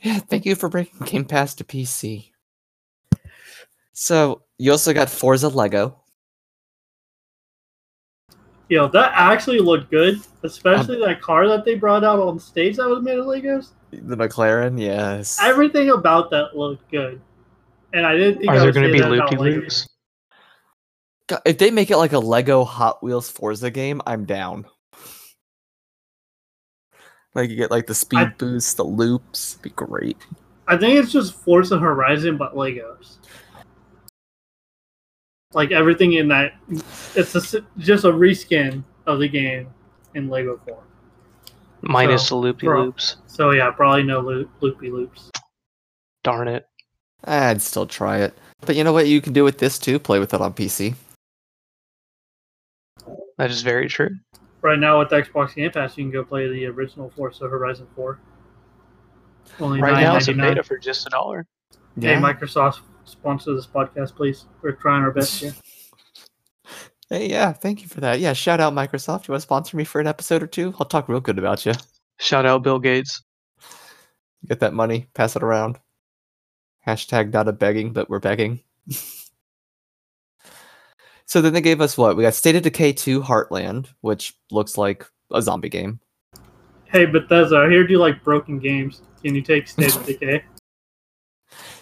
[0.02, 2.32] Yeah, thank you for bringing Game Pass to PC.
[3.94, 6.04] So you also got Forza Lego.
[8.70, 12.78] Yo, that actually looked good, especially um, that car that they brought out on stage
[12.78, 13.72] that was made of Legos.
[13.92, 15.40] The McLaren, yes.
[15.42, 17.20] Everything about that looked good,
[17.94, 18.50] and I didn't think.
[18.52, 19.88] Are there going to be loopy loops?
[21.46, 24.66] If they make it like a Lego Hot Wheels Forza game, I'm down.
[27.34, 30.18] Like you get like the speed I, boost, the loops, It'd be great.
[30.68, 33.18] I think it's just Forza Horizon, but Legos.
[35.54, 36.54] Like everything in that,
[37.16, 39.74] it's a, just a reskin of the game
[40.14, 40.84] in Lego form.
[41.82, 43.18] Minus so, the loopy pro- loops.
[43.26, 45.32] So yeah, probably no loop, loopy loops.
[46.24, 46.68] Darn it.
[47.24, 48.38] I'd still try it.
[48.62, 49.98] But you know what you can do with this too?
[49.98, 50.94] Play with it on PC.
[53.38, 54.10] That is very true.
[54.62, 58.20] Right now with Xbox Game Pass, you can go play the original Forza Horizon 4.
[59.62, 61.48] Only right now it's a beta for just a dollar.
[61.96, 62.16] Yeah.
[62.16, 64.46] Hey, Microsoft, sponsor this podcast, please.
[64.62, 65.54] We're trying our best here.
[67.10, 68.20] hey, yeah, thank you for that.
[68.20, 69.28] Yeah, shout out Microsoft.
[69.28, 70.74] You want to sponsor me for an episode or two?
[70.80, 71.74] I'll talk real good about you.
[72.18, 73.24] Shout out Bill Gates.
[74.48, 75.80] Get that money, pass it around.
[76.88, 78.62] Hashtag not a begging, but we're begging.
[81.26, 82.16] so then they gave us what?
[82.16, 86.00] We got State of Decay 2 Heartland, which looks like a zombie game.
[86.86, 89.02] Hey Bethesda, I heard you like broken games.
[89.24, 90.44] Can you take State of Decay?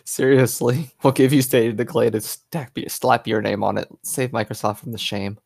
[0.08, 3.90] Seriously, we'll give you State of Decay to stack, slap your name on it.
[4.04, 5.38] Save Microsoft from the shame.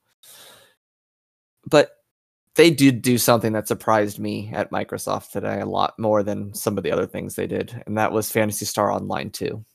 [1.68, 1.90] But
[2.54, 6.78] they did do something that surprised me at Microsoft today a lot more than some
[6.78, 9.66] of the other things they did, and that was Phantasy Star Online 2.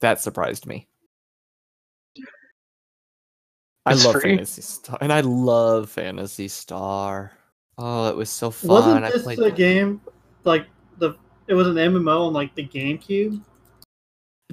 [0.00, 0.88] That surprised me.
[2.16, 2.26] It's
[3.84, 4.30] I love free.
[4.30, 7.32] Phantasy Star, and I love Phantasy Star.
[7.76, 9.02] Oh, it was so fun!
[9.02, 10.00] Wasn't this a game
[10.44, 11.16] like the
[11.50, 13.42] it was an MMO on like the GameCube.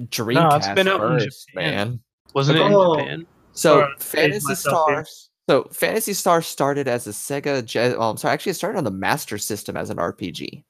[0.00, 1.88] Dreamcast no, it's been out first, in Japan.
[1.88, 2.00] man.
[2.34, 2.96] Wasn't it in oh.
[2.96, 3.26] Japan?
[3.52, 5.06] So Sorry, Phantasy Star.
[5.48, 7.64] So Phantasy Star started as a Sega.
[7.64, 8.34] Ge- well, I'm sorry.
[8.34, 10.64] Actually, it started on the Master System as an RPG,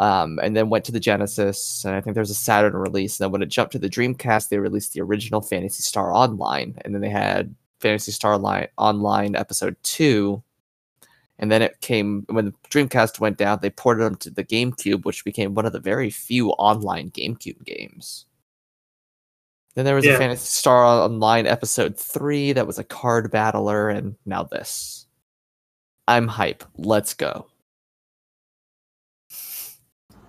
[0.00, 1.84] um, and then went to the Genesis.
[1.84, 3.18] And I think there was a Saturn release.
[3.18, 6.76] And then when it jumped to the Dreamcast, they released the original Phantasy Star Online,
[6.84, 10.42] and then they had Phantasy Star Online, Online Episode Two,
[11.40, 15.06] and then it came when the Dreamcast went down, they ported them to the GameCube,
[15.06, 18.26] which became one of the very few online GameCube games.
[19.74, 20.12] Then there was yeah.
[20.12, 25.06] a Phantasy Star Online episode three that was a card battler, and now this.
[26.06, 26.62] I'm hype.
[26.76, 27.46] Let's go.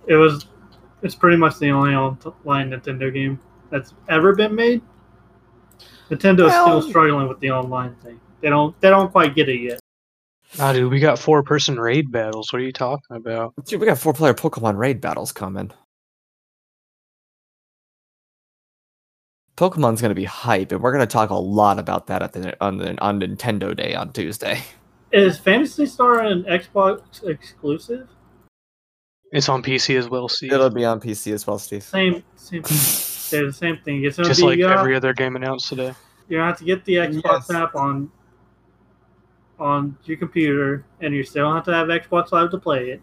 [0.06, 0.46] It was
[1.02, 4.80] it's pretty much the only online Nintendo game that's ever been made.
[6.10, 8.18] Nintendo is well, still struggling with the online thing.
[8.40, 9.81] They don't they don't quite get it yet.
[10.58, 12.52] Ah, dude, we got four person raid battles.
[12.52, 13.54] What are you talking about?
[13.64, 15.70] Dude, we got four player Pokemon raid battles coming.
[19.56, 22.32] Pokemon's going to be hype, and we're going to talk a lot about that at
[22.32, 24.62] the on, the on Nintendo Day on Tuesday.
[25.12, 28.08] Is Phantasy Star an Xbox exclusive?
[29.30, 30.52] It's on PC as well, Steve.
[30.52, 31.82] It'll be on PC as well, Steve.
[31.82, 32.62] Same, same.
[32.62, 34.04] They're the same thing.
[34.04, 35.94] It's just like every other game announced today.
[36.28, 37.50] You have to get the Xbox yes.
[37.50, 38.10] app on
[39.62, 43.02] on your computer, and you still have to have Xbox Live to play it.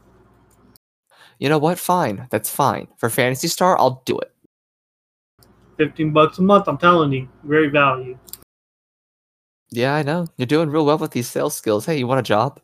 [1.40, 1.80] You know what?
[1.80, 2.28] Fine.
[2.30, 2.88] That's fine.
[2.98, 4.32] For Phantasy Star, I'll do it.
[5.78, 7.30] 15 bucks a month, I'm telling you.
[7.44, 8.20] Great value.
[9.72, 10.28] Yeah, I know.
[10.36, 11.86] You're doing real well with these sales skills.
[11.86, 12.60] Hey, you want a job?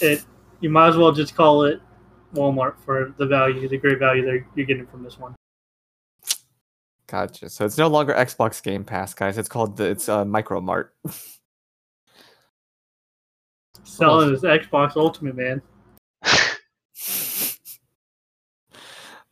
[0.00, 0.24] it
[0.60, 1.80] you might as well just call it
[2.34, 5.34] Walmart for the value, the great value that you're getting from this one.
[7.06, 7.48] Gotcha.
[7.48, 9.38] So it's no longer Xbox Game Pass, guys.
[9.38, 10.94] It's called the it's uh, Micro Mart.
[13.84, 14.32] Selling oh.
[14.32, 15.62] his Xbox Ultimate, man.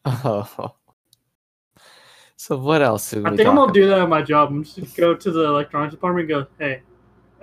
[0.05, 0.77] oh.
[2.37, 3.13] So what else?
[3.13, 4.51] I think I'm gonna do that at my job.
[4.51, 6.83] I'm just gonna go to the electronics department and go, "Hey,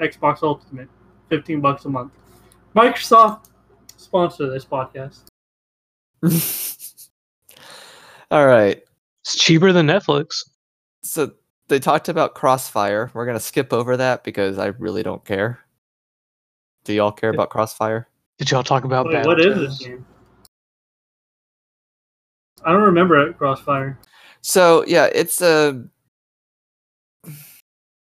[0.01, 0.87] Xbox Ultimate,
[1.27, 2.13] fifteen bucks a month."
[2.73, 3.49] Microsoft
[3.97, 5.23] sponsor this podcast.
[8.31, 8.81] All right,
[9.23, 10.49] it's cheaper than Netflix.
[11.01, 11.33] So
[11.67, 13.11] they talked about Crossfire.
[13.13, 15.59] We're gonna skip over that because I really don't care.
[16.83, 18.07] Do y'all care about Crossfire?
[18.37, 20.05] Did y'all talk about Wait, what is this game?
[22.65, 23.99] I don't remember it, Crossfire.
[24.41, 25.85] So yeah, it's a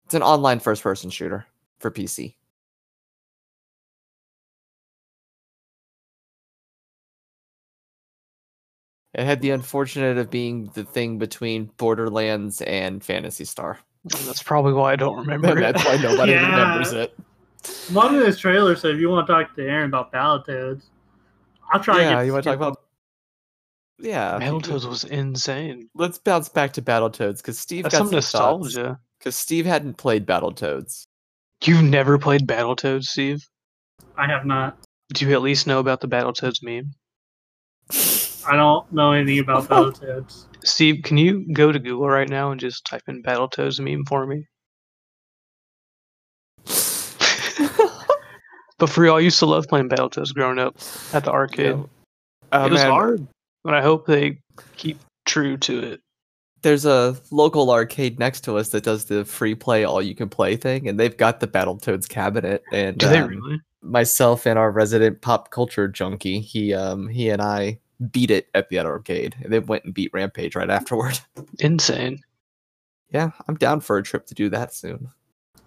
[0.06, 1.46] it's an online first person shooter
[1.80, 2.36] for PC.
[9.16, 13.80] It had the unfortunate of being the thing between Borderlands and Phantasy Star.
[14.06, 15.56] That's probably why I don't remember.
[15.60, 16.48] That's why nobody yeah.
[16.48, 17.18] remembers it.
[17.92, 20.84] One of this trailer said if you want to talk to Aaron about Battletoads,
[21.72, 22.02] I'll try.
[22.02, 22.78] Yeah, you want to talk about
[24.00, 25.90] Yeah, Battletoads was insane.
[25.96, 29.00] Let's bounce back to Battletoads because Steve That's got some nostalgia.
[29.18, 31.08] Because Steve hadn't played Battletoads.
[31.66, 33.46] You've never played Battletoads, Steve?
[34.18, 34.78] I have not.
[35.14, 36.92] Do you at least know about the Battletoads meme?
[38.48, 40.46] I don't know anything about Battletoads.
[40.64, 44.26] Steve, can you go to Google right now and just type in Battletoads meme for
[44.26, 44.46] me?
[48.80, 50.76] But for real, I used to love playing Battletoads growing up
[51.14, 51.76] at the arcade.
[51.78, 51.84] Yeah.
[52.52, 52.90] Oh, it was man.
[52.90, 53.28] hard,
[53.64, 54.40] but I hope they
[54.78, 56.02] keep true to it.
[56.62, 60.28] There's a local arcade next to us that does the free play, all you can
[60.30, 62.64] play thing, and they've got the Battletoads cabinet.
[62.74, 63.62] And Do they um, really?
[63.82, 67.80] myself and our resident pop culture junkie, he um he and I
[68.12, 69.36] beat it at the arcade.
[69.42, 71.20] And they went and beat Rampage right afterward.
[71.60, 72.20] Insane.
[73.12, 75.10] yeah, I'm down for a trip to do that soon.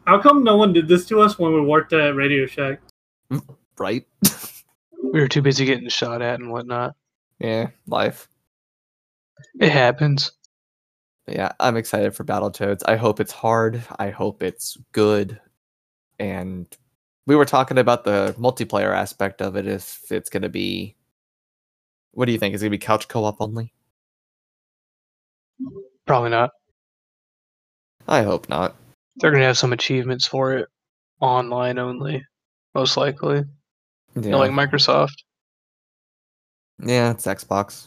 [0.07, 2.81] How come no one did this to us when we worked at Radio Shack?
[3.79, 4.05] Right?
[5.13, 6.95] We were too busy getting shot at and whatnot.
[7.39, 8.29] yeah, life.
[9.61, 10.33] It happens.
[11.27, 12.83] Yeah, I'm excited for Battletoads.
[12.87, 13.83] I hope it's hard.
[13.99, 15.41] I hope it's good.
[16.19, 16.67] And
[17.27, 19.67] we were talking about the multiplayer aspect of it.
[19.67, 20.97] If it's going to be,
[22.13, 22.55] what do you think?
[22.55, 23.73] Is it going to be couch co-op only?
[26.07, 26.51] Probably not.
[28.09, 28.75] I hope not.
[29.17, 30.69] They're gonna have some achievements for it
[31.21, 32.25] online only,
[32.75, 33.45] most likely.
[34.15, 35.15] You know, like Microsoft.
[36.85, 37.87] yeah, it's Xbox.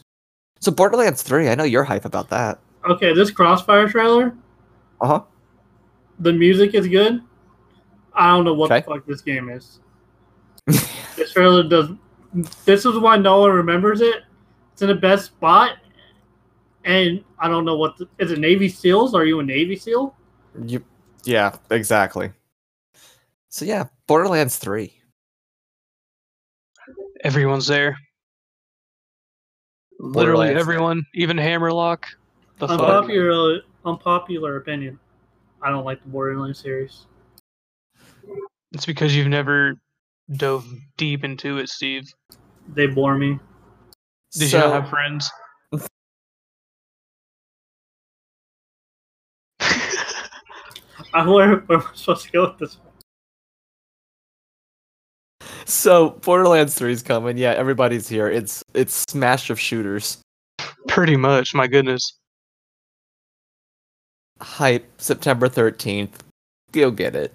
[0.60, 2.58] So Borderlands 3, I know you're hype about that.
[2.88, 4.34] Okay, this Crossfire trailer,
[5.00, 5.22] Uh huh.
[6.20, 7.20] the music is good.
[8.14, 8.80] I don't know what Okay.
[8.80, 9.80] the fuck this game is.
[10.66, 11.90] This trailer does.
[12.64, 14.22] This is why no one remembers it.
[14.72, 15.78] It's in the best spot,
[16.84, 17.96] and I don't know what.
[17.98, 19.14] The, is it Navy SEALs?
[19.14, 20.14] Are you a Navy SEAL?
[20.66, 20.82] you,
[21.24, 22.32] yeah, exactly.
[23.56, 24.92] So yeah, Borderlands 3.
[27.24, 27.96] Everyone's there.
[29.98, 32.06] Literally everyone, even Hammerlock.
[32.58, 32.78] The fuck?
[32.78, 34.98] Unpopular, unpopular opinion.
[35.62, 37.06] I don't like the Borderlands series.
[38.72, 39.76] It's because you've never
[40.30, 40.66] dove
[40.98, 42.12] deep into it, Steve.
[42.74, 43.38] They bore me.
[44.32, 45.30] Did so, you not have friends?
[51.14, 52.76] I where, where am I supposed to go with this?
[55.66, 55.70] One?
[55.70, 57.36] so Borderlands 3 is coming.
[57.36, 58.28] Yeah, everybody's here.
[58.28, 60.18] It's it's smash of shooters.
[60.88, 61.54] Pretty much.
[61.54, 62.18] My goodness.
[64.40, 66.10] Hype September 13th.
[66.72, 67.32] Go get it.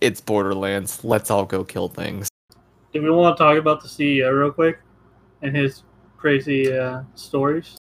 [0.00, 1.02] It's Borderlands.
[1.04, 2.28] Let's all go kill things.
[2.92, 4.78] Do we want to talk about the CEO real quick
[5.42, 5.82] and his
[6.16, 7.76] crazy uh, stories?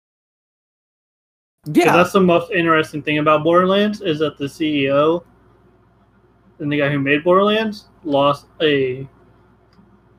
[1.64, 1.96] 'Cause Yeah.
[1.96, 5.24] that's the most interesting thing about Borderlands is that the CEO
[6.58, 9.08] and the guy who made Borderlands lost a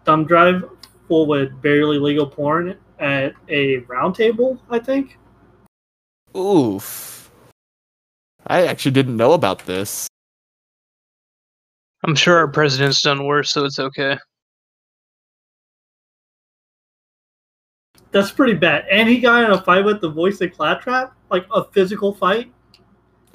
[0.10, 0.64] thumb drive
[1.08, 5.20] full with barely legal porn at a round table, I think.
[6.36, 7.30] Oof.
[8.48, 10.08] I actually didn't know about this.
[12.04, 14.18] I'm sure our president's done worse, so it's okay.
[18.12, 18.86] That's pretty bad.
[18.90, 22.52] And he got in a fight with the voice of Claptrap, like a physical fight.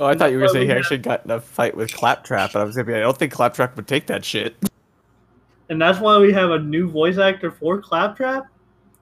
[0.01, 2.55] Oh, I thought you were Well, saying he actually got in a fight with Claptrap,
[2.55, 2.95] and I was gonna be.
[2.95, 4.57] I don't think Claptrap would take that shit.
[5.69, 8.47] And that's why we have a new voice actor for Claptrap.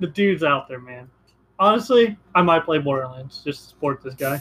[0.01, 1.11] The dude's out there, man.
[1.59, 4.41] Honestly, I might play Borderlands just to support this guy.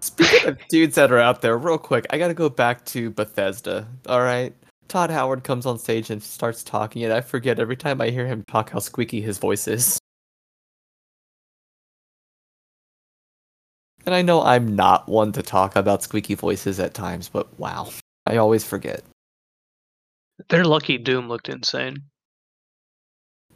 [0.00, 3.86] Speaking of dudes that are out there, real quick, I gotta go back to Bethesda.
[4.06, 4.54] All right,
[4.88, 8.26] Todd Howard comes on stage and starts talking, and I forget every time I hear
[8.26, 9.98] him talk how squeaky his voice is.
[14.06, 17.90] And I know I'm not one to talk about squeaky voices at times, but wow,
[18.26, 19.02] I always forget.
[20.48, 21.96] They're lucky Doom looked insane.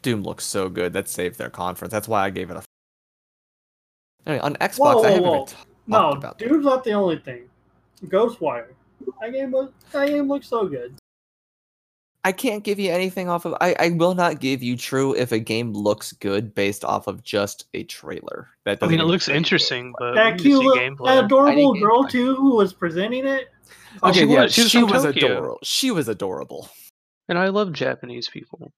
[0.01, 0.93] Doom looks so good.
[0.93, 1.91] That saved their conference.
[1.91, 2.63] That's why I gave it a.
[4.27, 5.43] Anyway, on Xbox, Whoa, I whoa, haven't whoa.
[5.43, 5.55] even
[5.87, 6.47] No, about that.
[6.49, 7.43] dude's not the only thing.
[8.05, 8.67] Ghostwire.
[9.21, 10.95] That game was that game looks so good.
[12.23, 13.53] I can't give you anything off of.
[13.61, 17.21] I, I will not give you true if a game looks good based off of
[17.23, 18.49] just a trailer.
[18.63, 19.93] That I doesn't mean, it looks interesting, gameplay.
[19.99, 21.05] but that cute, see little, gameplay.
[21.05, 22.09] that adorable girl gameplay.
[22.09, 23.49] too, who was presenting it.
[24.03, 25.59] Oh, Okay, she yeah, was- she was she was adorable.
[25.63, 26.69] She was adorable.
[27.27, 28.71] And I love Japanese people.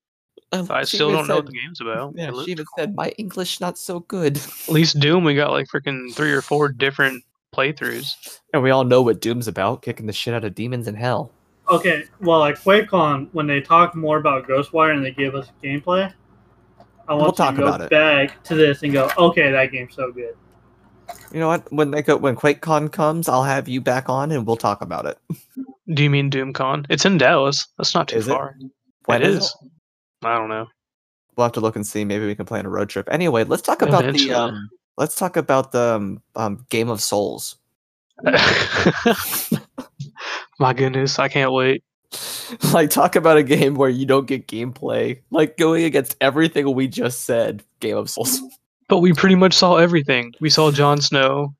[0.54, 2.14] Um, I still don't know what the game's about.
[2.16, 2.76] Yeah, she even cool.
[2.78, 4.38] said my English not so good.
[4.38, 8.40] At least Doom, we got like freaking three or four different playthroughs.
[8.54, 11.32] and we all know what Doom's about, kicking the shit out of demons in hell.
[11.70, 16.14] Okay, well, at QuakeCon, when they talk more about Ghostwire and they give us gameplay,
[17.10, 17.90] I want We'll to talk go about it.
[17.90, 20.36] back to this and go, okay, that game's so good.
[21.32, 21.72] You know what?
[21.72, 25.06] When they go, when QuakeCon comes, I'll have you back on and we'll talk about
[25.06, 25.18] it.
[25.94, 26.86] Do you mean DoomCon?
[26.90, 27.68] It's in Dallas.
[27.78, 28.32] That's not too Is it?
[28.32, 28.56] far.
[29.06, 29.56] When it is is.
[30.24, 30.68] I don't know.
[31.36, 32.04] we'll have to look and see.
[32.06, 33.08] Maybe we can plan a road trip.
[33.12, 34.30] Anyway, let's talk about Eventually.
[34.32, 37.58] the um, let's talk about the um, um, Game of Souls.
[40.60, 41.84] My goodness, I can't wait.
[42.72, 45.20] Like talk about a game where you don't get gameplay.
[45.32, 48.40] Like going against everything we just said, Game of Souls.
[48.90, 50.34] But we pretty much saw everything.
[50.40, 51.54] We saw Jon Snow.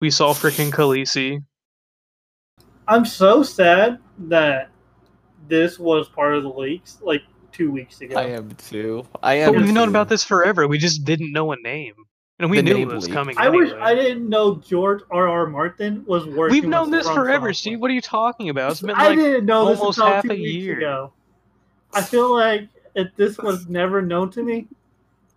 [0.00, 1.42] We saw freaking Khaleesi.
[2.86, 4.68] I'm so sad that
[5.48, 7.22] this was part of the leaks like
[7.52, 8.16] two weeks ago.
[8.16, 9.06] I am too.
[9.22, 9.52] I am.
[9.52, 9.72] But we've too.
[9.72, 10.68] known about this forever.
[10.68, 11.94] We just didn't know a name.
[12.40, 13.38] And we the knew it was coming.
[13.38, 13.66] I anyway.
[13.66, 15.28] wish I didn't know George R.
[15.28, 15.46] R.
[15.46, 16.52] Martin was working.
[16.52, 17.80] We've known this forever, Steve.
[17.80, 18.72] What are you talking about?
[18.72, 20.78] It's been like I didn't know almost this half a year.
[20.78, 21.12] Ago.
[21.92, 24.66] I feel like if this was never known to me,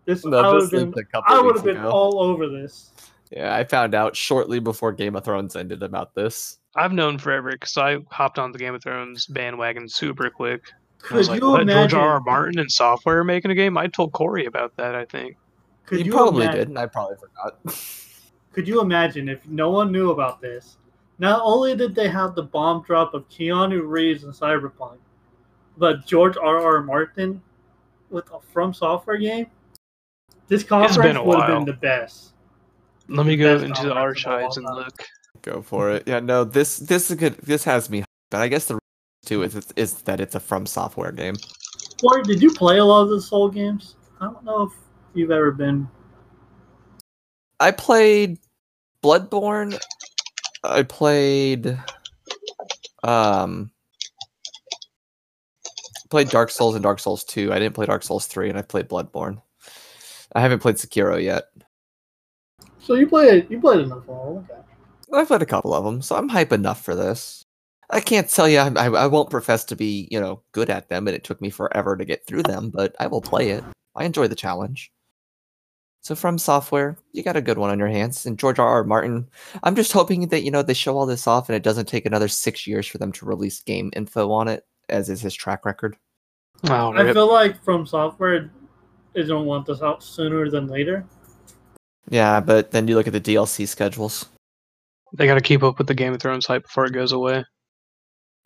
[0.08, 0.94] this no, I would have been,
[1.28, 2.92] I would have been all over this.
[3.30, 6.60] Yeah, I found out shortly before Game of Thrones ended about this.
[6.76, 10.64] I've known forever because I hopped on the Game of Thrones bandwagon super quick.
[11.00, 11.90] Could I was like, what, imagine...
[11.90, 12.10] George R.
[12.14, 12.20] R.
[12.22, 13.78] Martin and software making a game?
[13.78, 15.36] I told Corey about that, I think.
[15.86, 17.60] Could you, you probably imagine, did, and I probably forgot.
[18.54, 20.78] could you imagine if no one knew about this?
[21.20, 24.98] Not only did they have the bomb drop of Keanu Reeves in Cyberpunk,
[25.78, 26.60] but George R.
[26.60, 26.82] R.
[26.82, 27.42] Martin
[28.10, 29.48] with a From Software game.
[30.48, 32.34] This conference would have been the best.
[33.10, 35.06] Let me go into the archives and look.
[35.42, 36.04] Go for it.
[36.06, 37.38] Yeah, no, this this is good.
[37.38, 38.80] This has me, but I guess the
[39.26, 41.36] too is is that it's a From Software game.
[42.04, 43.96] Or did you play a lot of the Soul games?
[44.20, 44.74] I don't know if
[45.14, 45.88] you've ever been.
[47.60, 48.38] I played
[49.04, 49.80] Bloodborne.
[50.64, 51.78] I played
[53.04, 53.72] um
[56.10, 57.52] played Dark Souls and Dark Souls 2.
[57.52, 59.42] I didn't play Dark Souls 3 and I played Bloodborne.
[60.36, 61.46] I haven't played Sekiro yet.
[62.80, 64.46] So you played you played enough of them.
[64.50, 64.62] Okay.
[65.14, 67.44] I've played a couple of them, so I'm hype enough for this.
[67.90, 71.08] I can't tell you I, I won't profess to be, you know, good at them
[71.08, 73.64] and it took me forever to get through them, but I will play it.
[73.96, 74.92] I enjoy the challenge.
[76.02, 78.26] So from software, you got a good one on your hands.
[78.26, 78.68] And George R.
[78.68, 78.84] R.
[78.84, 79.28] Martin,
[79.64, 82.06] I'm just hoping that you know they show all this off and it doesn't take
[82.06, 85.66] another six years for them to release game info on it, as is his track
[85.66, 85.98] record.
[86.64, 88.50] Wow, I feel like from software,
[89.18, 91.04] they don't want this out sooner than later.
[92.10, 94.28] Yeah, but then you look at the DLC schedules.
[95.14, 97.44] They got to keep up with the Game of Thrones hype before it goes away.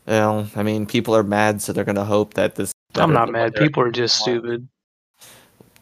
[0.06, 2.72] Well, I mean, people are mad, so they're going to hope that this.
[2.94, 3.54] I'm not mad.
[3.54, 4.66] People are just stupid.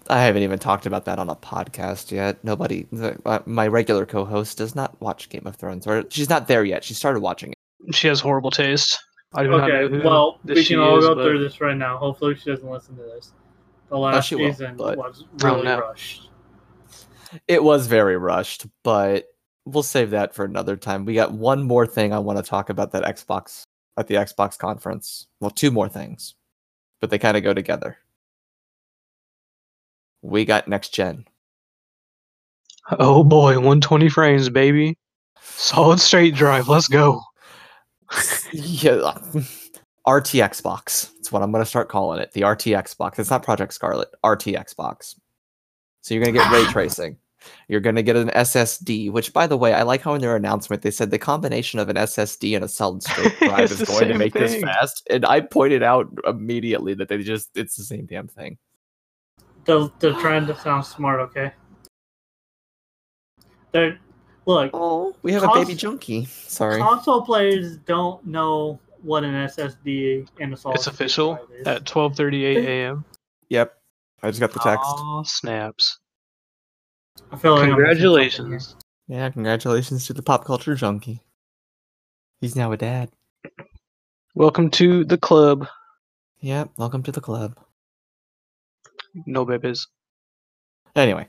[0.09, 2.43] I haven't even talked about that on a podcast yet.
[2.43, 2.87] Nobody,
[3.25, 6.83] uh, my regular co-host does not watch Game of Thrones, or she's not there yet.
[6.83, 7.95] She started watching it.
[7.95, 8.99] She has horrible taste.
[9.35, 11.23] I do okay, well, we can all is, go but...
[11.23, 11.97] through this right now.
[11.97, 13.33] Hopefully, she doesn't listen to this.
[13.91, 14.97] The last will, season but...
[14.97, 15.81] was really no.
[15.81, 16.31] rushed.
[17.47, 19.27] It was very rushed, but
[19.65, 21.05] we'll save that for another time.
[21.05, 23.65] We got one more thing I want to talk about that Xbox
[23.97, 25.27] at the Xbox conference.
[25.41, 26.35] Well, two more things,
[27.01, 27.99] but they kind of go together
[30.23, 31.25] we got next gen.
[32.99, 34.97] Oh boy, 120 frames, baby.
[35.41, 36.69] Solid state drive.
[36.69, 37.23] Let's go.
[38.53, 39.19] yeah.
[40.07, 41.13] RTX box.
[41.31, 42.33] That's what I'm going to start calling it.
[42.33, 43.17] The RTX box.
[43.21, 44.09] It's not Project Scarlett.
[44.25, 45.15] RTX box.
[46.01, 47.19] So you're going to get ray tracing.
[47.69, 50.35] You're going to get an SSD, which, by the way, I like how in their
[50.35, 54.09] announcement they said the combination of an SSD and a solid state drive is going
[54.09, 54.43] to make thing.
[54.43, 55.07] this fast.
[55.09, 58.59] And I pointed out immediately that they just, it's the same damn thing.
[59.67, 61.53] They're, they're trying to sound smart, okay?
[63.71, 64.01] They're
[64.47, 64.71] look.
[64.75, 66.25] Oh, we have cons- a baby junkie.
[66.25, 66.81] Sorry.
[66.81, 70.77] Console players don't know what an SSD and a solid.
[70.77, 73.05] It's official at 12:38 a.m.
[73.49, 73.75] Yep,
[74.23, 74.85] I just got the text.
[74.85, 75.99] Oh snaps!
[77.33, 78.77] I feel like congratulations.
[79.09, 81.23] Yeah, congratulations to the pop culture junkie.
[82.41, 83.11] He's now a dad.
[84.35, 85.67] Welcome to the club.
[86.41, 87.59] Yep, welcome to the club
[89.27, 89.87] no babies.
[90.97, 91.29] Anyway,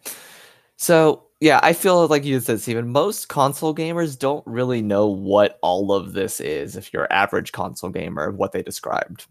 [0.77, 5.57] so yeah, I feel like you said, Steven, most console gamers don't really know what
[5.63, 9.25] all of this is if you're average console gamer, what they described.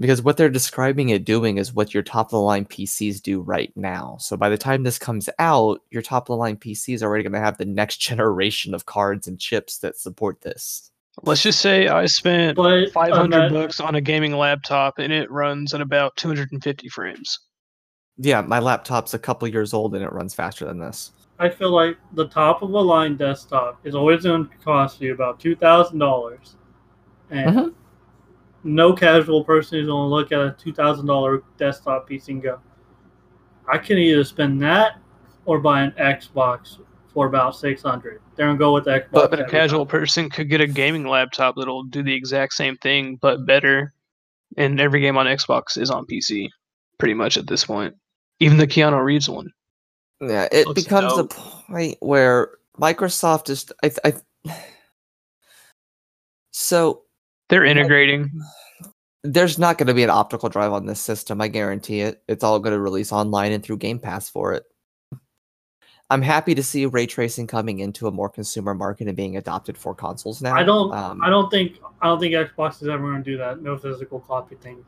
[0.00, 3.40] because what they're describing it doing is what your top of the line PCs do
[3.40, 4.16] right now.
[4.18, 7.22] So by the time this comes out, your top of the line PC is already
[7.22, 10.90] going to have the next generation of cards and chips that support this.
[11.22, 15.72] Let's just say I spent but, 500 bucks on a gaming laptop and it runs
[15.72, 17.38] at about 250 frames.
[18.18, 21.12] Yeah, my laptop's a couple years old and it runs faster than this.
[21.38, 25.12] I feel like the top of a line desktop is always going to cost you
[25.12, 26.56] about two thousand dollars,
[27.30, 27.68] and mm-hmm.
[28.64, 32.42] no casual person is going to look at a two thousand dollar desktop PC and
[32.42, 32.58] go,
[33.70, 34.98] "I can either spend that
[35.44, 36.78] or buy an Xbox
[37.16, 38.20] for about 600.
[38.34, 39.10] They're gonna go with Xbox.
[39.10, 40.00] But a casual time.
[40.00, 43.94] person could get a gaming laptop that'll do the exact same thing but better,
[44.58, 46.48] and every game on Xbox is on PC.
[46.98, 47.94] pretty much at this point.
[48.40, 49.52] Even the Keanu Reeves one.
[50.20, 51.32] Yeah, it becomes dope.
[51.32, 53.70] a point where Microsoft is.
[53.82, 54.52] I, I,
[56.52, 57.02] so
[57.48, 58.30] they're integrating.
[59.22, 61.40] There's not going to be an optical drive on this system.
[61.40, 62.22] I guarantee it.
[62.28, 64.64] It's all going to release online and through Game Pass for it.
[66.08, 69.76] I'm happy to see ray tracing coming into a more consumer market and being adopted
[69.76, 70.54] for consoles now.
[70.54, 70.94] I don't.
[70.94, 71.78] Um, I don't think.
[72.00, 73.60] I don't think Xbox is ever going to do that.
[73.60, 74.84] No physical copy thing.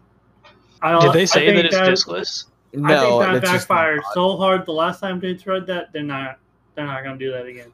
[0.80, 2.44] I, Did they say that it's that, diskless?
[2.72, 5.92] No, I think that backfired so hard the last time they tried that.
[5.92, 6.38] They're not.
[6.74, 7.72] They're not to do that again.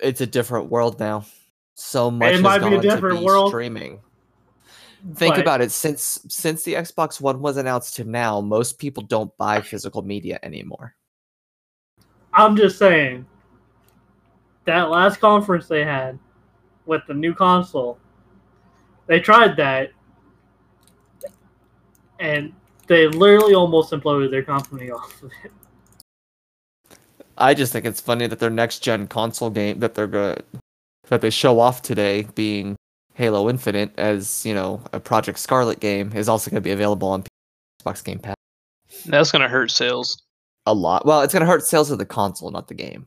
[0.00, 1.26] It's a different world now.
[1.74, 2.34] So much.
[2.34, 3.50] It might be a different be world.
[3.50, 4.00] Streaming.
[5.14, 5.70] Think but, about it.
[5.70, 10.38] Since since the Xbox One was announced to now, most people don't buy physical media
[10.42, 10.94] anymore.
[12.32, 13.26] I'm just saying
[14.64, 16.18] that last conference they had
[16.86, 17.98] with the new console,
[19.06, 19.90] they tried that,
[22.18, 22.52] and
[22.86, 25.52] they literally almost imploded their company off of it.
[27.38, 30.42] I just think it's funny that their next gen console game that they're good
[31.08, 32.76] that they show off today being
[33.14, 37.08] Halo Infinite as, you know, a Project Scarlett game is also going to be available
[37.08, 37.24] on
[37.82, 38.34] Xbox Game Pass.
[39.06, 40.22] That's going to hurt sales
[40.66, 41.06] a lot.
[41.06, 43.06] Well, it's going to hurt sales of the console, not the game.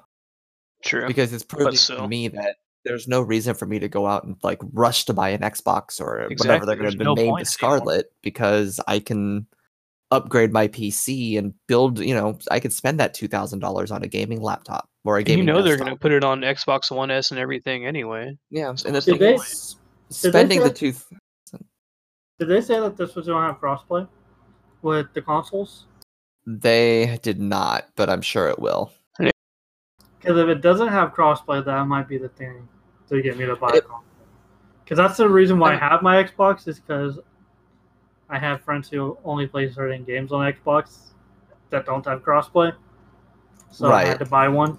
[0.83, 1.07] True.
[1.07, 4.37] Because it's proving to me that there's no reason for me to go out and
[4.41, 6.47] like rush to buy an Xbox or exactly.
[6.47, 8.11] whatever they're going to no name the Scarlett anymore.
[8.23, 9.45] because I can
[10.11, 11.99] upgrade my PC and build.
[11.99, 15.23] You know, I could spend that two thousand dollars on a gaming laptop or a
[15.23, 15.39] gaming.
[15.39, 15.67] You know, desktop.
[15.67, 18.37] they're going to put it on Xbox One S and everything anyway.
[18.49, 19.77] Yeah, and the thing they, is,
[20.09, 20.93] spending the two.
[22.39, 24.07] Did they say that this was going to have crossplay
[24.81, 25.85] with the consoles?
[26.45, 28.93] They did not, but I'm sure it will.
[29.17, 32.67] Because if it doesn't have crossplay, that might be the thing
[33.09, 33.83] to get me to buy it.
[34.83, 37.19] Because that's the reason why I have my Xbox is because
[38.29, 41.11] I have friends who only play certain games on Xbox
[41.69, 42.73] that don't have crossplay.
[43.71, 44.05] So right.
[44.05, 44.77] I had to buy one.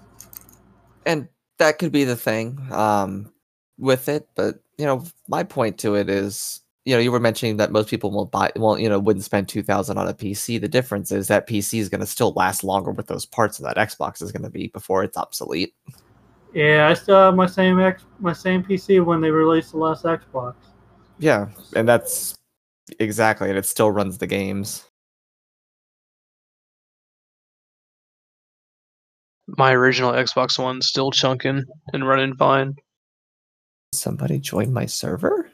[1.05, 1.27] And
[1.57, 3.31] that could be the thing um,
[3.77, 7.57] with it, but you know, my point to it is you know, you were mentioning
[7.57, 10.59] that most people won't buy, won't, you know, wouldn't spend 2000 on a PC.
[10.59, 13.65] The difference is that PC is going to still last longer with those parts of
[13.65, 15.75] that Xbox is going to be before it's obsolete.
[16.53, 20.03] Yeah, I still have my same X, my same PC when they released the last
[20.05, 20.55] Xbox.
[21.19, 22.35] Yeah, and that's
[22.99, 24.85] exactly, and it still runs the games.
[29.57, 32.75] My original Xbox One still chunking and running fine.
[33.93, 35.51] Somebody joined my server?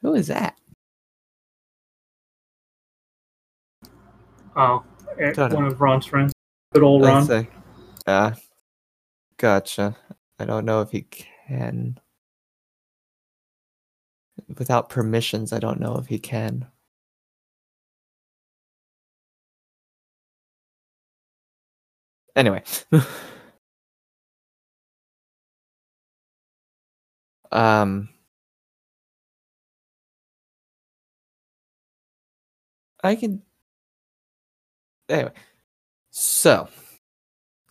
[0.00, 0.56] Who is that?
[4.56, 4.84] Oh,
[5.18, 6.32] eh, one of Ron's friends.
[6.72, 7.26] Good old Ron.
[7.28, 7.44] Yeah,
[8.06, 8.34] uh,
[9.38, 9.96] gotcha.
[10.38, 11.98] I don't know if he can.
[14.58, 16.66] Without permissions, I don't know if he can.
[22.36, 22.62] Anyway.
[27.52, 28.08] um
[33.02, 33.42] I can.
[35.08, 35.32] Anyway,
[36.10, 36.68] so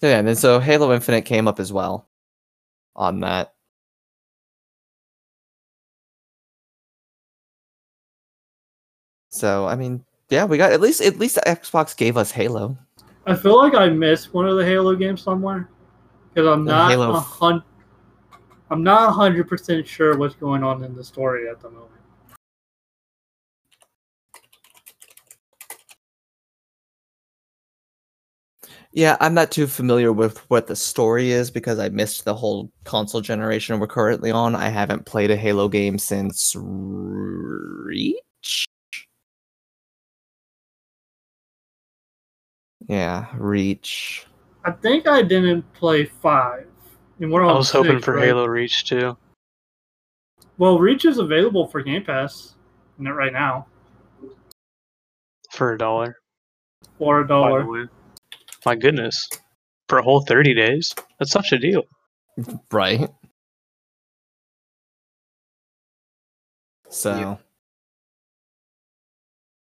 [0.01, 2.09] yeah, and then so Halo Infinite came up as well
[2.95, 3.53] on that.
[9.33, 12.77] So I mean, yeah, we got at least at least Xbox gave us Halo.
[13.25, 15.69] I feel like I missed one of the Halo games somewhere
[16.29, 17.63] because I'm not a
[18.69, 21.89] I'm not hundred percent sure what's going on in the story at the moment.
[28.91, 32.71] Yeah, I'm not too familiar with what the story is because I missed the whole
[32.83, 34.55] console generation we're currently on.
[34.55, 38.19] I haven't played a Halo game since Reach.
[42.87, 44.25] Yeah, Reach.
[44.65, 46.67] I think I didn't play five.
[47.21, 48.25] I, mean, I was six, hoping for right?
[48.25, 49.17] Halo Reach too.
[50.57, 52.55] Well, Reach is available for Game Pass
[52.99, 53.67] right now.
[55.51, 56.17] For a dollar.
[56.97, 57.89] For a dollar.
[58.65, 59.27] My goodness.
[59.89, 60.93] For a whole 30 days?
[61.19, 61.83] That's such a deal.
[62.71, 63.09] Right.
[66.89, 67.35] So yeah.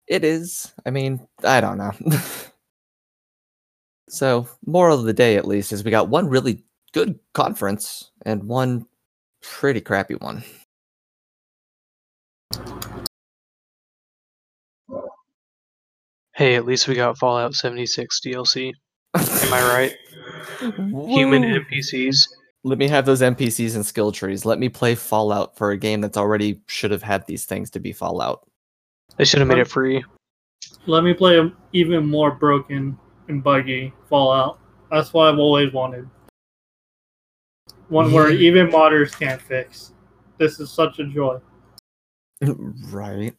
[0.06, 0.72] it is.
[0.84, 1.92] I mean, I don't know.
[4.08, 8.44] so, moral of the day, at least, is we got one really good conference and
[8.44, 8.86] one
[9.42, 10.42] pretty crappy one.
[16.34, 18.72] Hey, at least we got Fallout 76 DLC.
[19.14, 19.96] Am I right?
[20.60, 22.28] Human NPCs.
[22.64, 24.44] Let me have those NPCs and skill trees.
[24.44, 27.80] Let me play Fallout for a game that's already should have had these things to
[27.80, 28.48] be Fallout.
[29.16, 30.04] They should have made it free.
[30.86, 32.96] let me play a even more broken
[33.28, 34.58] and buggy Fallout.
[34.90, 36.08] That's what I've always wanted.
[37.88, 39.92] One where even modders can't fix.
[40.38, 41.38] This is such a joy.
[42.90, 43.34] right.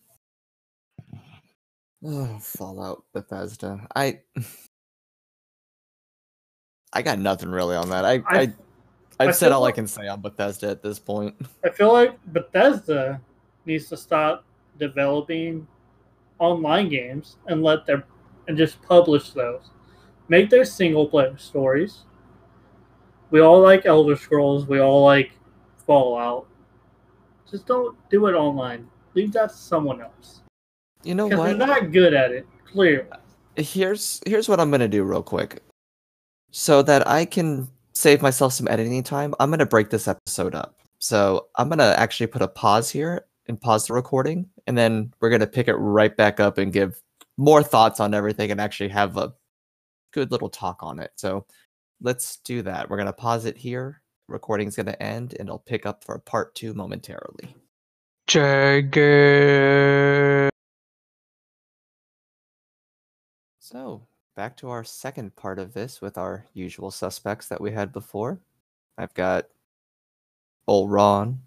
[2.04, 3.88] Oh, Fallout Bethesda.
[3.96, 4.22] I
[6.94, 8.06] I got nothing really on that.
[8.06, 8.54] I I, I
[9.20, 11.36] I've I said all like, I can say on Bethesda at this point.
[11.64, 13.22] I feel like Bethesda
[13.66, 14.46] needs to stop
[14.80, 15.68] developing
[16.40, 18.06] online games and let their
[18.48, 19.70] and just publish those.
[20.30, 22.06] Make their single player stories.
[23.32, 24.68] We all like Elder Scrolls.
[24.68, 25.32] We all like
[25.86, 26.48] Fallout.
[27.50, 28.88] Just don't do it online.
[29.16, 30.42] Leave that to someone else.
[31.04, 31.58] You know what?
[31.58, 32.46] They're not good at it.
[32.66, 33.08] Clearly.
[33.56, 35.64] Here's here's what I'm gonna do real quick,
[36.52, 39.34] so that I can save myself some editing time.
[39.40, 40.76] I'm gonna break this episode up.
[41.00, 45.32] So I'm gonna actually put a pause here and pause the recording, and then we're
[45.32, 47.02] gonna pick it right back up and give
[47.38, 49.34] more thoughts on everything and actually have a
[50.12, 51.12] good little talk on it.
[51.16, 51.46] So
[52.02, 52.90] let's do that.
[52.90, 54.02] We're gonna pause it here.
[54.28, 57.56] Recording's gonna end, and I'll pick up for part two momentarily.
[58.28, 59.70] Jagger.
[63.60, 67.92] So back to our second part of this with our usual suspects that we had
[67.92, 68.40] before.
[68.98, 69.46] I've got
[70.68, 71.42] old Ron,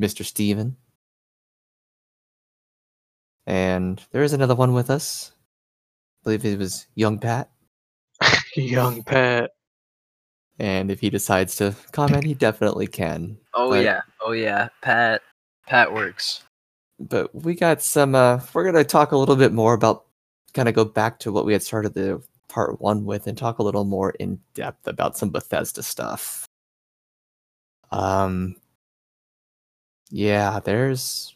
[0.00, 0.24] Mr.
[0.24, 0.76] Steven,
[3.46, 5.32] and there is another one with us.
[6.20, 7.50] I believe it was Young Pat.
[8.56, 9.50] Young Pat.
[10.58, 13.38] And if he decides to comment, he definitely can.
[13.54, 15.22] Oh but, yeah, oh yeah, Pat.
[15.66, 16.42] Pat works.
[16.98, 18.14] But we got some.
[18.14, 20.06] uh We're gonna talk a little bit more about
[20.54, 23.58] kind of go back to what we had started the part one with and talk
[23.58, 26.46] a little more in depth about some Bethesda stuff.
[27.90, 28.56] Um,
[30.10, 31.34] yeah, there's,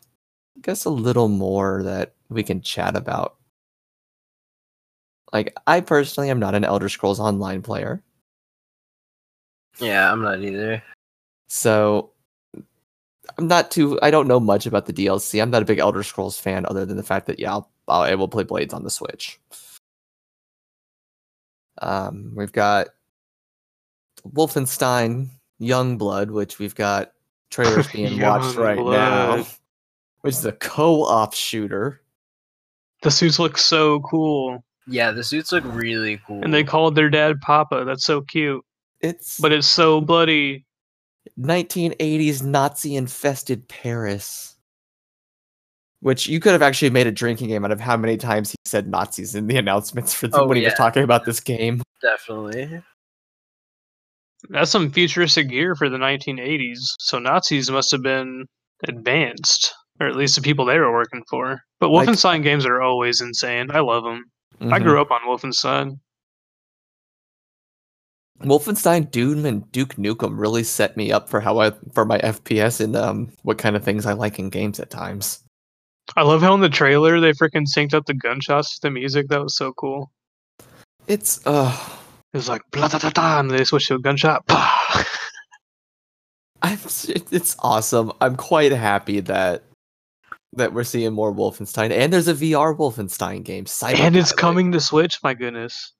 [0.57, 3.37] I guess, a little more that we can chat about.
[5.33, 8.03] Like, I personally am not an Elder Scrolls Online player.
[9.79, 10.83] Yeah, I'm not either.
[11.49, 12.11] So,
[13.39, 13.99] I'm not too.
[14.03, 15.41] I don't know much about the DLC.
[15.41, 18.15] I'm not a big Elder Scrolls fan, other than the fact that yeah, I'll I
[18.15, 19.41] will play Blades on the Switch.
[21.81, 22.89] Um, we've got
[24.27, 25.29] Wolfenstein
[25.61, 27.13] Youngblood, which we've got
[27.51, 29.45] trailers being watched right now,
[30.21, 32.01] which is a co-op shooter.
[33.03, 34.65] The suits look so cool.
[34.87, 36.43] Yeah, the suits look really cool.
[36.43, 37.85] And they called their dad Papa.
[37.87, 38.65] That's so cute.
[39.01, 40.65] It's but it's so bloody.
[41.39, 44.57] 1980s Nazi infested Paris.
[46.01, 48.57] Which you could have actually made a drinking game out of how many times he
[48.65, 50.63] said Nazis in the announcements for the, oh, when yeah.
[50.63, 51.81] he was talking about this game.
[52.01, 52.83] Definitely.
[54.49, 56.81] That's some futuristic gear for the 1980s.
[56.99, 58.47] So Nazis must have been
[58.89, 61.61] advanced, or at least the people they were working for.
[61.79, 63.71] But Wolfenstein like, games are always insane.
[63.71, 64.25] I love them.
[64.63, 64.73] Mm-hmm.
[64.73, 65.99] I grew up on Wolfenstein.
[68.43, 72.81] Wolfenstein Doom and Duke Nukem really set me up for how I for my FPS
[72.81, 75.43] and um what kind of things I like in games at times.
[76.17, 79.29] I love how in the trailer they freaking synced up the gunshots to the music.
[79.29, 80.13] That was so cool.
[81.09, 81.77] It's uh
[82.33, 84.45] it was like blah da da da and they switched to a gunshot.
[86.63, 88.13] I'm it's awesome.
[88.21, 89.65] I'm quite happy that
[90.55, 93.65] that we're seeing more Wolfenstein and there's a VR Wolfenstein game.
[93.65, 95.93] Cyber and it's coming to Switch, my goodness.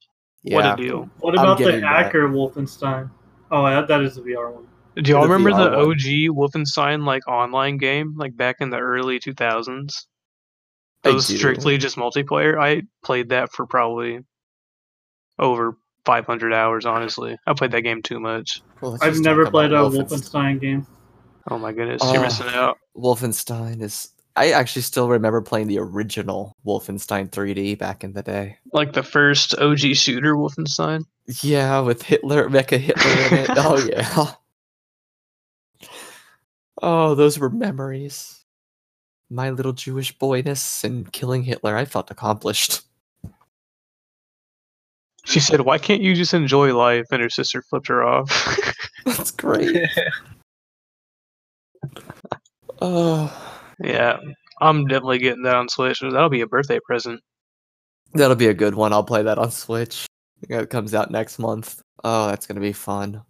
[0.43, 0.57] Yeah.
[0.57, 1.11] What a deal.
[1.21, 2.35] What about the hacker that.
[2.35, 3.11] Wolfenstein?
[3.51, 4.67] Oh, that, that is the VR one.
[4.97, 9.33] Do y'all remember the OG Wolfenstein like online game, like back in the early two
[9.33, 10.07] thousands?
[11.05, 12.61] It was strictly just multiplayer.
[12.61, 14.21] I played that for probably
[15.39, 16.85] over five hundred hours.
[16.85, 18.61] Honestly, I played that game too much.
[18.81, 20.09] Well, I've never played a Wolfenstein.
[20.09, 20.87] Wolfenstein game.
[21.51, 22.79] Oh my goodness, you're oh, missing out.
[22.97, 24.11] Wolfenstein is.
[24.35, 28.57] I actually still remember playing the original Wolfenstein 3D back in the day.
[28.73, 31.05] Like the first OG shooter Wolfenstein.
[31.43, 33.51] Yeah, with Hitler, Mecha Hitler in it.
[33.51, 34.33] oh yeah.
[36.81, 38.45] Oh, those were memories.
[39.31, 42.83] My little Jewish boyness and killing Hitler, I felt accomplished.
[45.25, 47.07] She said, Why can't you just enjoy life?
[47.13, 48.59] And her sister flipped her off.
[49.07, 49.87] That's great.
[52.81, 53.62] oh.
[53.83, 54.19] Yeah,
[54.61, 56.01] I'm definitely getting that on Switch.
[56.01, 57.21] That'll be a birthday present.
[58.15, 58.93] That'll be a good one.
[58.93, 60.07] I'll play that on Switch.
[60.49, 61.83] It comes out next month.
[62.05, 63.23] Oh, that's going to be fun.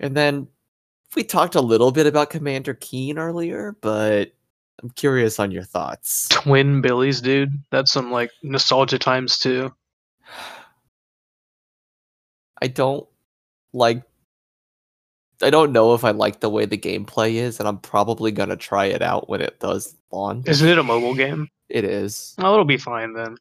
[0.00, 0.48] And then
[1.14, 4.32] we talked a little bit about Commander Keen earlier, but
[4.82, 6.28] I'm curious on your thoughts.
[6.28, 7.52] Twin Billies, dude.
[7.70, 9.72] That's some like nostalgia times too.
[12.62, 13.06] I don't
[13.72, 14.02] like
[15.42, 18.56] I don't know if I like the way the gameplay is, and I'm probably gonna
[18.56, 20.48] try it out when it does launch.
[20.48, 21.48] Isn't it a mobile game?
[21.68, 22.34] It is.
[22.38, 23.36] Oh, it'll be fine then.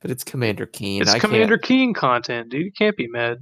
[0.00, 1.02] But it's Commander Keen.
[1.02, 1.68] It's I Commander can't...
[1.68, 2.66] Keen content, dude.
[2.66, 3.38] You can't be mad.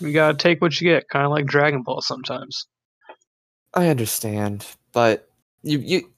[0.00, 2.66] You gotta take what you get, kind of like Dragon Ball sometimes.
[3.74, 5.28] I understand, but
[5.62, 6.12] you you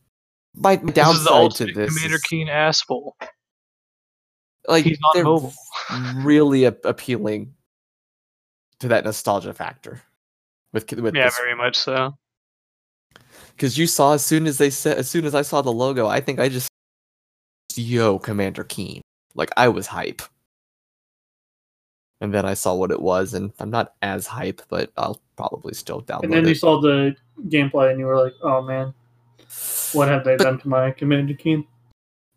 [0.54, 3.16] my downside to this Commander is, Keen asshole.
[4.68, 5.54] Like He's not they're mobile.
[6.16, 7.54] really a- appealing
[8.80, 10.02] to that nostalgia factor
[10.72, 12.16] with with Yeah, this very much so.
[13.56, 16.06] because you saw as soon as they said as soon as I saw the logo,
[16.06, 16.68] I think I just
[17.76, 19.00] yo Commander Keen.
[19.34, 20.22] Like I was hype.
[22.22, 25.72] And then I saw what it was, and I'm not as hype, but I'll probably
[25.72, 26.24] still download it.
[26.24, 27.16] And then you saw the
[27.48, 28.92] gameplay and you were like, oh man,
[29.94, 31.66] what have they But- done to my Commander Keen?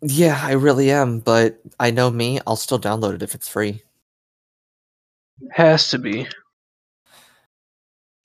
[0.00, 3.82] Yeah, I really am, but I know me, I'll still download it if it's free.
[5.50, 6.26] Has to be.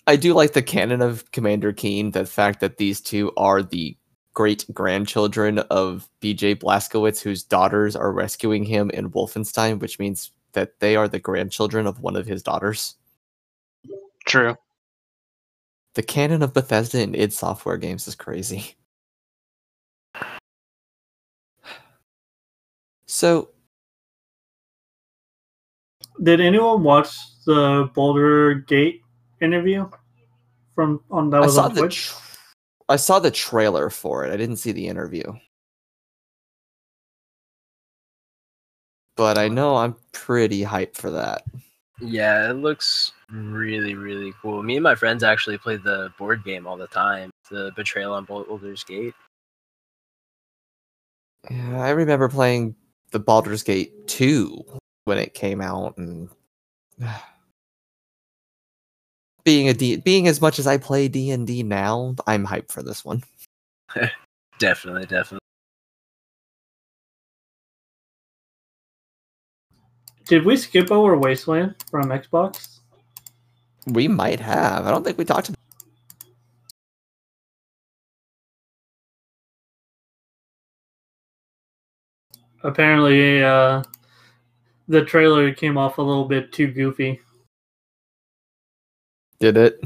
[0.10, 3.96] I do like the canon of Commander Keen, the fact that these two are the
[4.34, 10.80] great grandchildren of BJ Blazkowicz, whose daughters are rescuing him in Wolfenstein, which means that
[10.80, 12.96] they are the grandchildren of one of his daughters.
[14.26, 14.56] True.
[15.94, 18.74] The canon of Bethesda and id Software games is crazy.
[23.06, 23.52] So,
[26.24, 29.04] Did anyone watch the Baldur's Gate
[29.42, 29.88] interview
[30.80, 32.08] from on that I saw on the Twitch?
[32.08, 32.16] tr-
[32.88, 34.32] I saw the trailer for it.
[34.32, 35.34] I didn't see the interview.
[39.18, 41.44] But I know I'm pretty hyped for that.
[42.00, 44.64] Yeah, it looks really, really cool.
[44.64, 47.30] Me and my friends actually play the board game all the time.
[47.52, 49.14] The Betrayal on Baldur's Gate.
[51.52, 52.74] Yeah, I remember playing
[53.12, 54.64] the Baldur's Gate 2
[55.04, 56.30] when it came out and
[59.50, 63.04] being a D being as much as I play D&D now, I'm hyped for this
[63.04, 63.24] one.
[64.60, 65.40] Definitely, definitely.
[70.28, 72.82] Did we skip over Wasteland from Xbox?
[73.88, 74.86] We might have.
[74.86, 75.58] I don't think we talked about
[82.62, 83.82] Apparently, uh,
[84.88, 87.22] the trailer came off a little bit too goofy.
[89.40, 89.80] Did it.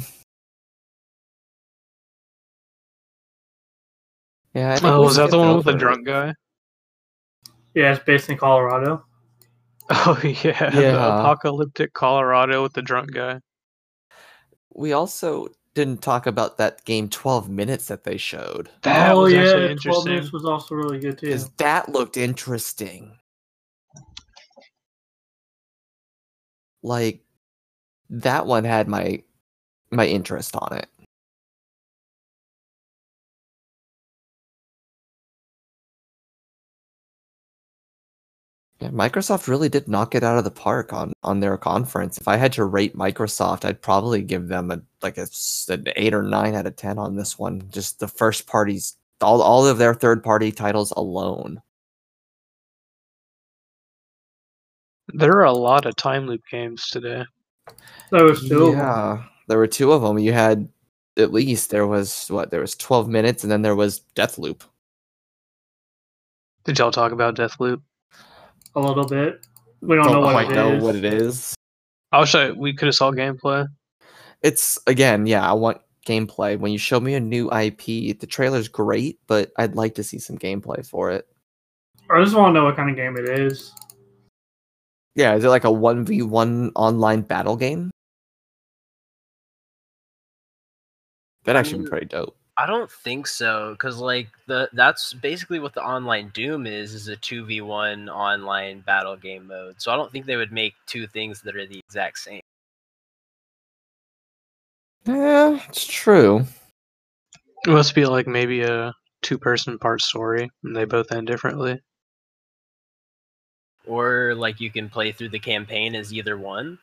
[4.54, 6.34] Yeah, I think Oh, was that the one with the drunk guy?
[7.74, 9.06] Yeah, it's based in Colorado.
[9.89, 11.20] Oh yeah, the Yeah.
[11.20, 13.39] apocalyptic Colorado with the drunk guy.
[14.74, 18.70] We also didn't talk about that game 12 minutes that they showed.
[18.84, 21.28] That oh was yeah, actually 12 minutes was also really good too.
[21.28, 23.18] Because that looked interesting.
[26.82, 27.24] Like
[28.10, 29.24] that one had my
[29.96, 30.88] my interest on it.
[38.80, 42.18] Yeah, Microsoft really did knock it out of the park on on their conference.
[42.18, 45.86] If I had to rate Microsoft, I'd probably give them a like a, s- an
[45.96, 47.64] eight or nine out of ten on this one.
[47.70, 51.62] Just the first parties, all all of their third party titles alone.
[55.14, 57.24] There are a lot of time loop games today.
[58.12, 58.72] There was two.
[58.72, 60.20] Yeah, there were two of them.
[60.20, 60.70] You had
[61.18, 64.62] at least there was what there was twelve minutes, and then there was Deathloop.
[66.64, 67.82] Did y'all talk about Deathloop?
[68.76, 69.46] a little bit.
[69.82, 70.84] We don't, Don't know what quite it know is.
[70.84, 71.56] what it is.
[72.12, 73.68] I wish I, we could have saw gameplay.
[74.41, 75.48] It's again, yeah.
[75.48, 76.58] I want gameplay.
[76.58, 80.20] When you show me a new IP, the trailer's great, but I'd like to see
[80.20, 81.28] some gameplay for it.
[82.10, 83.74] I just want to know what kind of game it is.
[85.16, 87.91] Yeah, is it like a one v one online battle game?
[91.44, 91.89] That'd actually be Mm.
[91.89, 92.38] pretty dope.
[92.56, 97.08] I don't think so, because like the that's basically what the online Doom is, is
[97.08, 99.82] a two v one online battle game mode.
[99.82, 102.41] So I don't think they would make two things that are the exact same.
[105.06, 106.46] Yeah, it's true.
[107.66, 111.82] It must be like maybe a two person part story and they both end differently.
[113.88, 116.78] Or like you can play through the campaign as either one.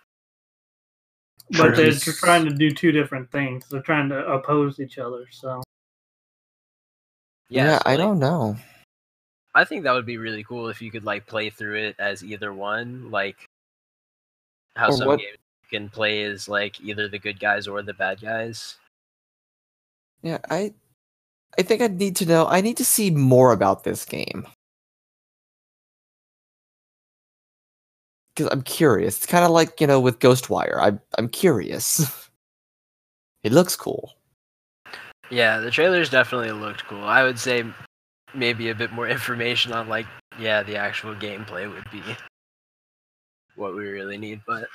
[1.57, 2.15] But they're Sure.
[2.15, 3.67] trying to do two different things.
[3.69, 5.27] They're trying to oppose each other.
[5.31, 5.63] So
[7.49, 8.57] Yeah, Yeah, so, I like, don't know.
[9.55, 12.23] I think that would be really cool if you could like play through it as
[12.23, 13.37] either one, like
[14.77, 17.83] how Or some what- games you can play as like either the good guys or
[17.83, 18.79] the bad guys.
[20.23, 20.73] Yeah, I
[21.59, 24.47] I think I need to know I need to see more about this game.
[28.41, 29.19] Cuz I'm curious.
[29.19, 30.79] It's kind of like, you know, with Ghostwire.
[30.81, 32.31] I'm I'm curious.
[33.43, 34.15] it looks cool.
[35.31, 37.05] Yeah, the trailers definitely looked cool.
[37.05, 37.65] I would say
[38.35, 40.07] maybe a bit more information on like
[40.39, 42.03] yeah the actual gameplay would be
[43.57, 44.67] what we really need but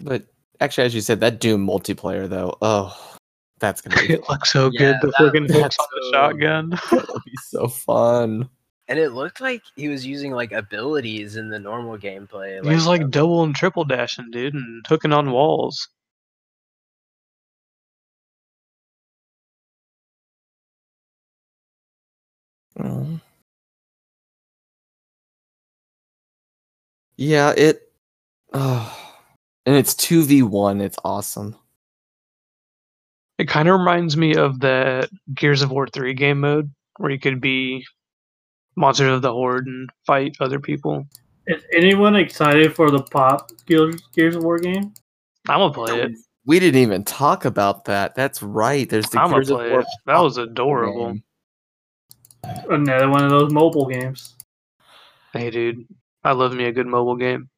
[0.00, 0.22] but
[0.60, 3.16] actually as you said that doom multiplayer though oh
[3.58, 7.20] that's gonna be it looks so yeah, good the freaking hooks on the shotgun that'll
[7.26, 8.48] be so fun
[8.88, 12.74] and it looked like he was using like abilities in the normal gameplay like, he
[12.74, 15.88] was like uh, double and triple dashing dude and hooking on walls
[22.78, 23.20] Oh.
[27.16, 27.90] Yeah, it.
[28.52, 29.08] Oh,
[29.64, 30.80] and it's two v one.
[30.80, 31.56] It's awesome.
[33.38, 37.18] It kind of reminds me of the Gears of War three game mode where you
[37.18, 37.86] could be
[38.76, 41.06] monsters of the horde and fight other people.
[41.46, 44.92] Is anyone excited for the pop Gears, Gears of War game?
[45.48, 46.12] I'm gonna play it.
[46.44, 48.14] We didn't even talk about that.
[48.14, 48.88] That's right.
[48.88, 49.80] There's the I'm Gears of War.
[49.80, 49.86] It.
[50.06, 51.12] That was adorable.
[51.12, 51.22] Game.
[52.70, 54.34] Another one of those mobile games.
[55.32, 55.86] Hey, dude,
[56.24, 57.48] I love me a good mobile game.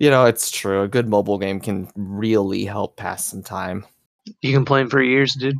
[0.00, 0.82] You know, it's true.
[0.82, 3.84] A good mobile game can really help pass some time.
[4.42, 5.56] You can play them for years, dude.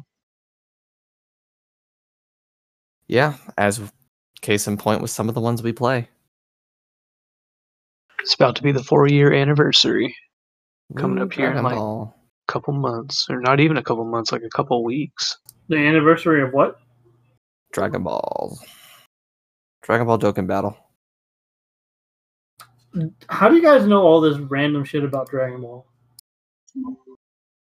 [3.08, 3.80] Yeah, as
[4.38, 6.08] case in point with some of the ones we play.
[8.20, 10.14] It's about to be the four year anniversary
[10.96, 12.06] coming Ooh, up here in like a
[12.46, 15.36] couple months, or not even a couple months, like a couple weeks.
[15.68, 16.78] The anniversary of what?
[17.72, 18.58] Dragon Ball.
[19.82, 20.76] Dragon Ball Dokkan Battle.
[23.28, 25.86] How do you guys know all this random shit about Dragon Ball?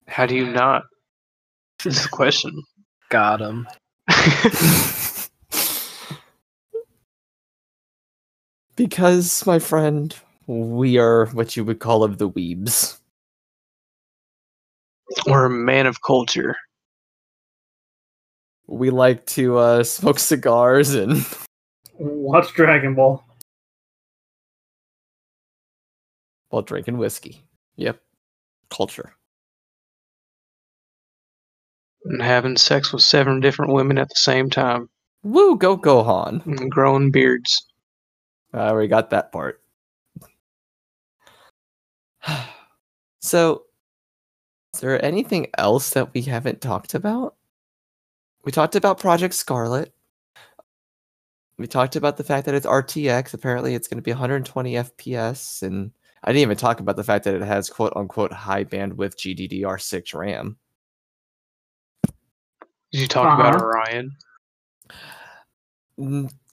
[0.06, 0.82] How do you not?
[1.82, 2.62] This is a question.
[3.10, 3.66] Got him.
[8.76, 10.14] because, my friend,
[10.46, 12.98] we are what you would call of the weebs.
[15.26, 16.56] Or a man of culture
[18.66, 21.24] we like to uh, smoke cigars and
[21.98, 23.24] watch Dragon Ball
[26.48, 27.44] while drinking whiskey.
[27.76, 28.00] Yep,
[28.70, 29.12] culture.
[32.04, 34.88] And having sex with seven different women at the same time.
[35.22, 36.44] Woo, go Gohan.
[36.44, 37.66] And growing beards.
[38.54, 39.60] I already got that part.
[43.20, 43.64] so,
[44.72, 47.36] is there anything else that we haven't talked about?
[48.44, 49.92] we talked about Project Scarlett.
[51.56, 53.32] We talked about the fact that it's RTX.
[53.32, 55.92] Apparently, it's going to be 120 FPS, and
[56.22, 60.14] I didn't even talk about the fact that it has quote unquote high bandwidth GDDR6
[60.14, 60.56] RAM.
[62.92, 63.48] Did you talk uh-huh.
[63.48, 64.16] about Orion?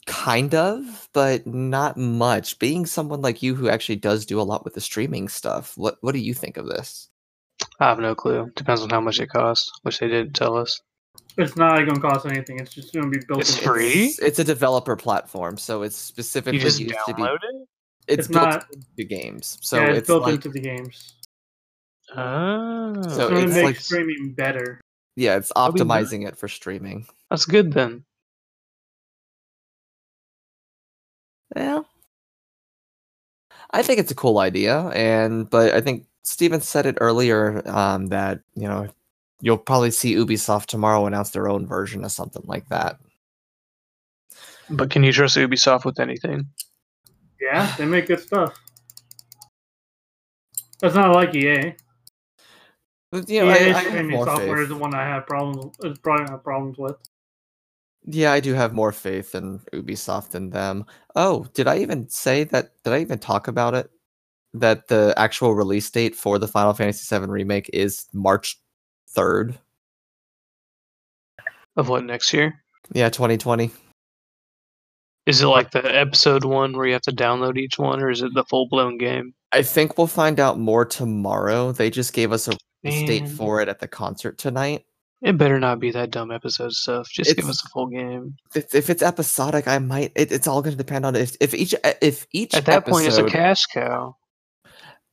[0.08, 2.58] Kind of, but not much.
[2.60, 5.97] Being someone like you who actually does do a lot with the streaming stuff, what
[6.02, 7.10] what do you think of this?
[7.80, 8.52] I have no clue.
[8.56, 10.82] Depends on how much it costs, which they didn't tell us.
[11.38, 12.60] It's not going to cost anything.
[12.60, 13.41] It's just going to be built.
[13.41, 14.06] It's free.
[14.06, 17.24] It's, it's, a developer platform, so it's specifically you just used download to be.
[17.24, 17.68] It?
[18.08, 18.66] It's, it's not
[18.97, 21.14] the games, so yeah, it's, it's built like, into the games.
[22.16, 24.82] Oh, so it's, it's make like, streaming better.
[25.16, 27.06] Yeah, it's optimizing it for streaming.
[27.30, 28.04] That's good then.
[31.56, 31.82] Yeah,
[33.72, 38.08] I think it's a cool idea, and but I think Steven said it earlier um,
[38.08, 38.88] that you know
[39.41, 42.97] you'll probably see Ubisoft tomorrow announce their own version of something like that.
[44.70, 46.47] But can you trust Ubisoft with anything?
[47.41, 48.58] Yeah, they make good stuff.
[50.80, 51.76] That's not like EA.
[53.12, 54.64] But, you know, EA I, I streaming software faith.
[54.64, 55.76] is the one I have problems.
[55.84, 56.95] Is probably have problems with.
[58.06, 60.86] Yeah, I do have more faith in Ubisoft than them.
[61.16, 62.72] Oh, did I even say that?
[62.84, 63.89] Did I even talk about it?
[64.54, 68.60] That the actual release date for the Final Fantasy VII remake is March
[69.10, 69.58] third
[71.78, 72.64] of what next year?
[72.93, 73.72] Yeah, 2020.
[75.28, 78.22] Is it like the episode one where you have to download each one, or is
[78.22, 79.34] it the full blown game?
[79.54, 81.72] I think we'll find out more tomorrow.
[81.72, 83.06] They just gave us a Man.
[83.06, 84.86] date for it at the concert tonight.
[85.22, 87.07] It better not be that dumb episode stuff.
[87.09, 88.36] Just it's, give us a full game.
[88.55, 90.11] If, if it's episodic, I might.
[90.15, 92.78] It, it's all going to depend on if if each uh, if each at that
[92.78, 94.15] episode, point it's a cash cow.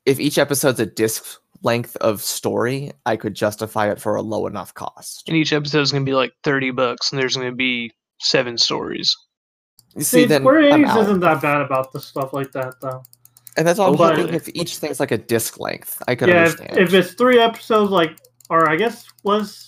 [0.06, 1.24] If each episode's a disc
[1.62, 5.24] length of story, I could justify it for a low enough cost.
[5.28, 7.92] And each episode is going to be like 30 bucks, and there's going to be
[8.20, 9.14] seven stories.
[9.94, 13.02] You see, see then Square Enix isn't that bad about the stuff like that, though.
[13.58, 16.44] And that's all I'm hoping if each thing's like a disc length, I could yeah,
[16.44, 16.78] understand.
[16.78, 18.16] If, if it's three episodes, like,
[18.48, 19.67] or I guess was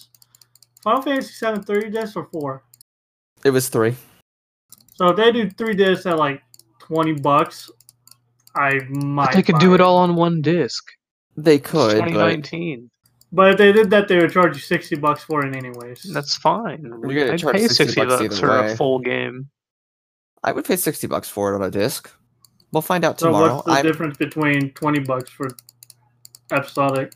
[0.83, 2.63] Final Fantasy Seven thirty discs or four?
[3.45, 3.97] It was three.
[4.95, 6.43] So if they do three discs at like
[6.79, 7.71] twenty bucks,
[8.55, 9.27] I might.
[9.27, 10.85] But they could do it all on one disc.
[11.37, 11.93] They could.
[11.95, 12.91] 2019.
[13.33, 16.03] But if they did that, they would charge you sixty bucks for it anyways.
[16.13, 16.83] That's fine.
[16.83, 18.73] You're gonna I'd charge pay 60 sixty bucks bucks for way.
[18.73, 19.49] a full game.
[20.43, 22.11] I would pay sixty bucks for it on a disc.
[22.73, 23.55] We'll find out so tomorrow.
[23.57, 25.49] what's the I'm- difference between twenty bucks for
[26.51, 27.13] episodic?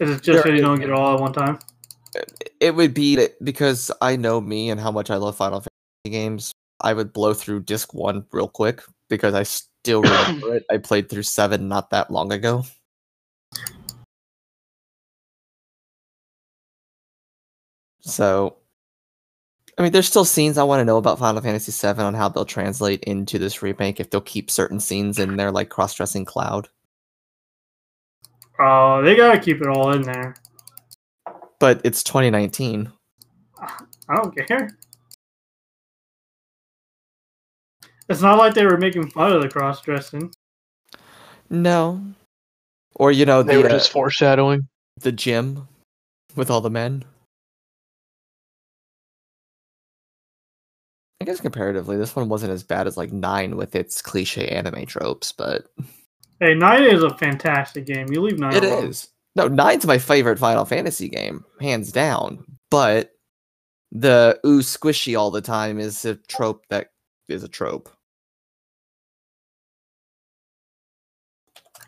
[0.00, 1.58] Is it just so you don't get it all at one time?
[2.60, 6.10] it would be that- because I know me and how much I love Final Fantasy
[6.10, 6.52] games.
[6.80, 10.64] I would blow through disc one real quick because I still remember it.
[10.70, 12.64] I played through seven not that long ago.
[18.00, 18.56] So,
[19.76, 22.28] I mean, there's still scenes I want to know about Final Fantasy VII on how
[22.28, 24.00] they'll translate into this remake.
[24.00, 26.68] If they'll keep certain scenes in there, like cross-dressing Cloud.
[28.60, 30.34] Oh, they gotta keep it all in there.
[31.60, 32.90] But it's 2019.
[33.60, 34.68] I don't care.
[38.08, 40.32] It's not like they were making fun of the cross dressing.
[41.50, 42.02] No.
[42.94, 44.66] Or you know They the were uh, just foreshadowing.
[45.00, 45.68] the gym
[46.36, 47.04] with all the men.
[51.20, 54.86] I guess comparatively, this one wasn't as bad as like nine with its cliche anime
[54.86, 55.66] tropes, but
[56.40, 58.06] Hey, nine is a fantastic game.
[58.12, 58.54] You leave nine.
[58.54, 58.88] it alone.
[58.88, 59.08] is.
[59.34, 62.44] No, nine's my favorite Final Fantasy game, hands down.
[62.70, 63.12] But
[63.92, 66.88] the ooh squishy all the time is a trope that
[67.28, 67.88] is a trope.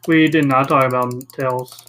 [0.06, 1.86] We did not talk about Tales.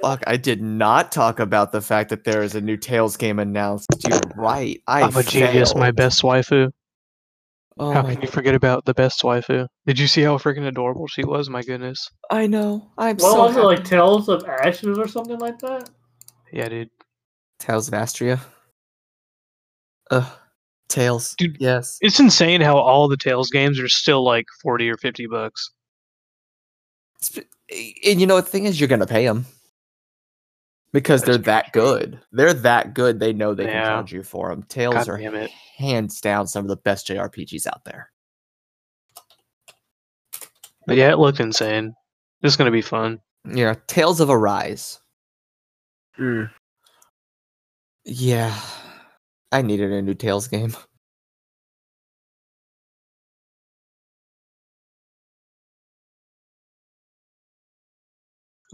[0.00, 3.38] Fuck, I did not talk about the fact that there is a new Tales game
[3.38, 3.88] announced.
[4.06, 4.80] You're right.
[4.86, 5.74] I I'm a genius.
[5.74, 6.70] My best waifu.
[7.78, 9.66] Oh how my can you forget about the best waifu?
[9.86, 11.48] Did you see how freaking adorable she was?
[11.48, 12.08] My goodness.
[12.30, 12.90] I know.
[12.98, 13.84] I'm What so was it like.
[13.84, 15.88] Tales of Ashes or something like that?
[16.52, 16.90] Yeah, dude.
[17.58, 18.40] Tales of Astria.
[20.10, 20.30] Ugh.
[20.88, 21.34] Tales.
[21.38, 21.96] Dude, Yes.
[22.02, 25.70] It's insane how all the Tales games are still like forty or fifty bucks.
[28.04, 29.46] And you know the thing is, you're gonna pay them
[30.92, 32.20] because they're That's that good.
[32.32, 33.18] They're that good.
[33.20, 33.88] They know they can Yeah.
[33.88, 34.62] charge you for them.
[34.64, 35.50] Tales God are it.
[35.76, 38.10] hands down some of the best JRPGs out there.
[40.86, 41.94] But yeah, it looked insane.
[42.40, 43.20] This is gonna be fun.
[43.44, 43.74] Yeah.
[43.86, 45.00] Tales of Arise.
[46.18, 46.50] Mm.
[48.04, 48.58] Yeah.
[49.52, 50.74] I needed a new Tales game.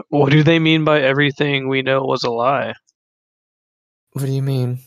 [0.08, 2.74] What do they mean by everything we know was a lie?
[4.12, 4.78] What do you mean?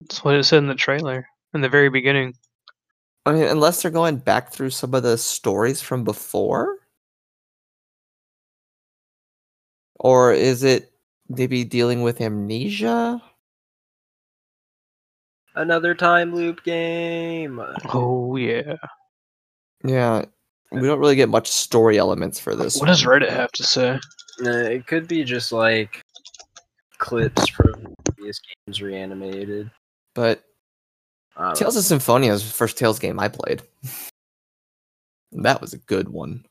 [0.00, 2.34] That's what it said in the trailer in the very beginning.
[3.26, 6.76] I mean, unless they're going back through some of the stories from before?
[9.96, 10.92] Or is it
[11.28, 13.22] maybe dealing with amnesia?
[15.54, 17.60] Another time loop game.
[17.92, 18.76] Oh yeah.
[19.84, 20.24] Yeah,
[20.72, 22.78] we don't really get much story elements for this.
[22.78, 23.02] What does.
[23.02, 23.98] Reddit have to say?
[24.44, 26.02] Uh, it could be just like
[26.98, 29.70] clips from previous games reanimated.
[30.14, 30.44] But
[31.36, 33.62] I don't of Symphonia was the first Tales game I played.
[35.32, 36.44] that was a good one.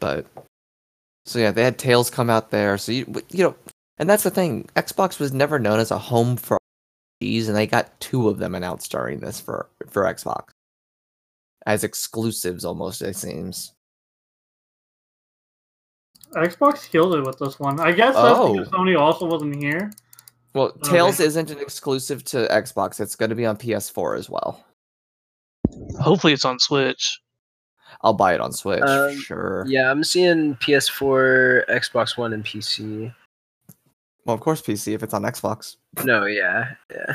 [0.00, 0.26] But
[1.26, 2.78] so yeah, they had Tales come out there.
[2.78, 3.56] So you you know,
[3.98, 4.68] and that's the thing.
[4.76, 6.58] Xbox was never known as a home for
[7.22, 10.50] RPGs, and they got two of them announced during this for for Xbox
[11.68, 13.74] as exclusives, almost it seems.
[16.32, 17.78] Xbox killed it with this one.
[17.78, 18.54] I guess that's Oh.
[18.54, 19.90] because Sony also wasn't here.
[20.54, 20.90] Well, Okay.
[20.90, 23.00] Tales isn't an exclusive to Xbox.
[23.00, 24.64] It's going to be on PS4 as well.
[26.00, 27.20] Hopefully it's on Switch.
[28.00, 29.64] I'll buy it on Switch, Um, sure.
[29.68, 33.14] Yeah, I'm seeing PS4, Xbox One, and PC.
[34.24, 35.76] Well, of course, PC if it's on Xbox.
[36.04, 37.14] No, yeah, yeah.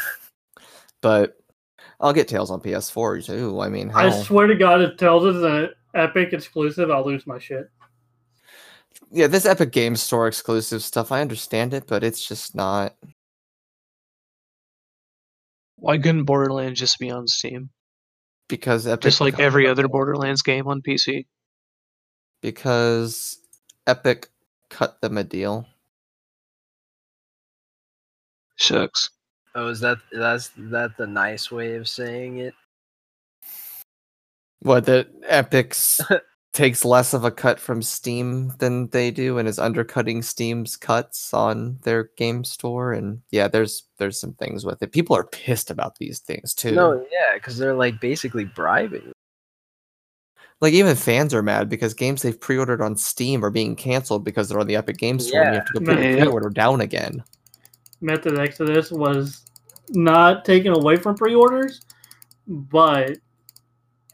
[1.02, 1.38] But
[2.04, 3.62] I'll get Tales on PS4 too.
[3.62, 7.40] I mean, I swear to God, if Tales is an Epic exclusive, I'll lose my
[7.40, 7.70] shit.
[9.10, 12.96] yeah, this Epic Games Store exclusive stuff, I understand it, but it's just not.
[15.78, 17.70] Why couldn't Borderlands just be on Steam?
[18.50, 21.26] Because Epic, Just like every other Borderlands game on PC.
[22.42, 23.38] because
[23.88, 24.28] Epic
[24.70, 25.66] cut them a deal.
[28.58, 29.10] Shucks.
[29.56, 32.56] Oh, is that that's that the nice way of saying it?
[34.62, 36.02] What that Epic's
[36.54, 41.34] takes less of a cut from Steam than they do, and is undercutting Steam's cuts
[41.34, 42.94] on their game store.
[42.94, 44.92] And yeah, there's there's some things with it.
[44.92, 46.72] People are pissed about these things too.
[46.72, 49.12] No, yeah, because they're like basically bribing.
[50.62, 54.48] Like even fans are mad because games they've pre-ordered on Steam are being canceled because
[54.48, 57.22] they're on the Epic Games Store and you have to go put pre-order down again.
[58.04, 59.46] Metro Exodus was
[59.90, 61.82] not taken away from pre-orders,
[62.48, 63.18] but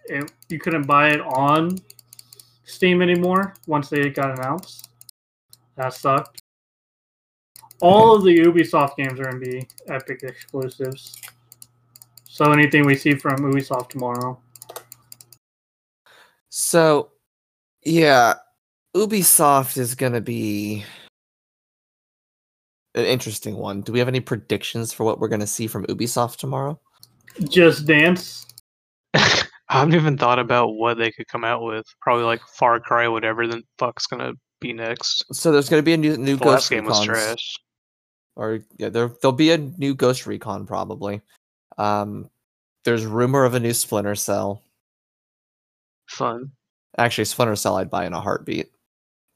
[0.06, 1.78] it, you couldn't buy it on
[2.66, 4.90] Steam anymore once they got announced.
[5.76, 6.44] That sucked.
[7.82, 11.20] All of the Ubisoft games are going to be Epic exclusives.
[12.26, 14.40] So anything we see from Ubisoft tomorrow.
[16.50, 17.12] So,
[17.84, 18.36] yeah,
[18.96, 20.84] Ubisoft is going to be
[22.96, 23.82] an interesting one.
[23.82, 26.80] Do we have any predictions for what we're going to see from Ubisoft tomorrow?
[27.48, 28.46] Just Dance.
[29.70, 31.86] I haven't even thought about what they could come out with.
[32.02, 35.24] Probably like Far Cry, whatever the fuck's gonna be next.
[35.34, 37.06] So there's gonna be a new new the Ghost last game was Recons.
[37.06, 37.56] trash.
[38.36, 41.22] Or yeah, there there'll be a new Ghost Recon probably.
[41.78, 42.30] Um,
[42.84, 44.64] there's rumor of a new Splinter Cell.
[46.10, 46.52] Fun.
[46.98, 48.72] Actually, Splinter Cell I'd buy in a heartbeat.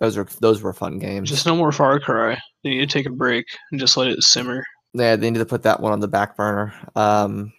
[0.03, 1.29] Those are those were fun games.
[1.29, 2.37] Just no more Far Cry.
[2.65, 4.61] They need to take a break and just let it simmer.
[4.93, 6.73] Yeah, they need to put that one on the back burner.
[6.93, 7.53] Um,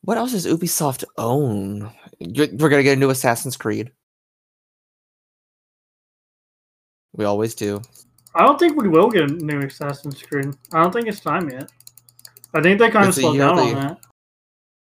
[0.00, 1.92] what else does Ubisoft own?
[2.18, 3.92] You're- We're gonna get a new Assassin's Creed.
[7.12, 7.82] We always do.
[8.34, 10.46] I don't think we will get a new Assassin's Creed.
[10.72, 11.70] I don't think it's time yet.
[12.54, 13.98] I think they kind of It's a slowed down on that.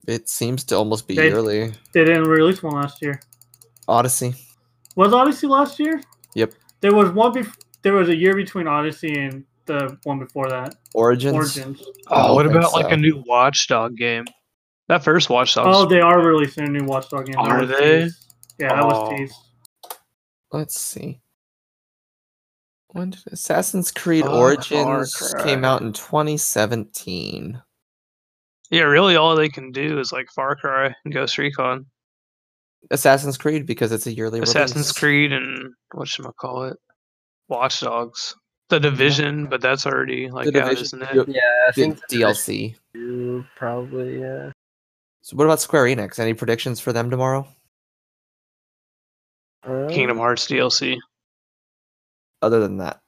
[0.08, 1.74] It seems to almost be They- yearly.
[1.94, 3.22] They didn't release one last year.
[3.88, 4.36] Odyssey.
[4.98, 6.02] Was Odyssey last year?
[6.36, 6.54] Yep.
[6.82, 7.34] There was one.
[7.34, 11.34] Bef- there was a year between Odyssey and the one before that, Origins.
[11.36, 11.82] Origins.
[12.08, 14.26] Uh, oh, what think about like a new Watchdog game?
[14.88, 15.68] That first Watchdog.
[15.68, 17.36] Oh, they are releasing a new Watchdog game.
[17.38, 18.04] Are they?
[18.04, 18.34] teased.
[18.60, 19.16] Yeah, that was Oh.
[19.16, 19.36] teased.
[20.52, 21.22] Let's see.
[22.90, 25.44] When did Assassin's Creed Far Origins Cry.
[25.44, 27.62] came out in 2017.
[28.70, 31.86] yeah, really, all they can do is like Far Cry and Ghost Recon,
[32.90, 34.92] Assassin's Creed because it's a yearly Assassin's release.
[34.94, 36.78] Creed, and what should I call it?
[37.48, 38.36] Watchdogs.
[38.70, 41.28] The Division, but that's already like The out, Division- isn't it?
[41.30, 42.76] Yeah, I D- think the DLC.
[42.94, 44.20] two, probably.
[44.22, 44.52] Yeah.
[45.22, 46.18] So what about Square Enix?
[46.20, 47.46] Any predictions for them tomorrow?
[49.64, 50.98] Uh, Kingdom Hearts DLC.
[52.42, 53.00] Other than that,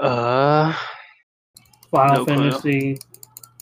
[0.00, 0.72] Uh,
[1.90, 2.50] Final No clue.
[2.50, 2.98] Fantasy.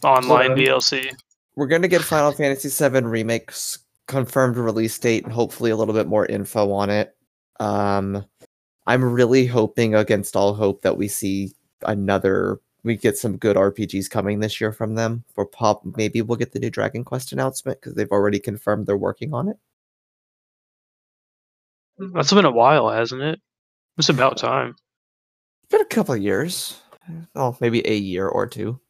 [0.05, 0.59] online Seven.
[0.59, 1.11] DLC.
[1.57, 3.79] we're gonna get Final Fantasy VII remakes
[4.11, 7.17] confirmed release date and hopefully a little bit more info on it.
[7.61, 8.27] Um,
[8.87, 12.61] I'm really hoping against all hope that we see another.
[12.83, 15.25] We get some good RPGs coming this year from them.
[15.35, 18.97] For pop, maybe we'll get the new Dragon Quest announcement because they've already confirmed they're
[18.97, 19.57] working on it.
[21.99, 23.41] That's been a while, hasn't it?
[23.99, 24.75] It's about time.
[25.63, 26.81] It's been a couple of years.
[27.35, 28.81] Oh, maybe a year or two.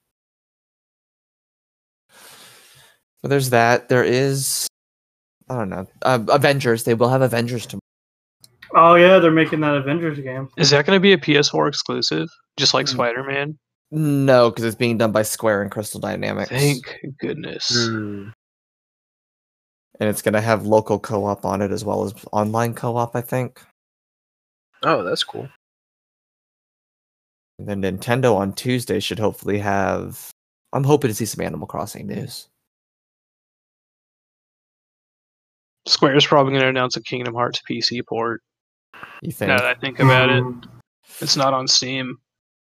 [3.21, 3.89] But there's that.
[3.89, 4.67] There is,
[5.51, 6.85] I don't know, uh, Avengers.
[6.85, 7.81] They will have Avengers tomorrow.
[8.75, 10.49] Oh yeah, they're making that Avengers game.
[10.57, 12.91] Is that going to be a PS4 exclusive, just like Mm.
[12.91, 13.59] Spider Man?
[13.91, 17.69] No, because it's being done by Square and Crystal Dynamics, Thank goodness.
[17.89, 18.29] hmm.
[19.99, 23.17] and it's gonna have local co-op on it as well as online co-op.
[23.17, 23.61] I think.
[24.85, 25.49] Oh, that's cool.
[27.59, 30.31] And then Nintendo on Tuesday should hopefully have.
[30.73, 32.47] I'm hoping to see some Animal Crossing news.
[35.91, 38.43] Square's probably going to announce a Kingdom Hearts PC port.
[39.23, 39.49] You think?
[39.49, 40.63] Now that I think about it, Um,
[41.21, 42.17] it's not on Steam.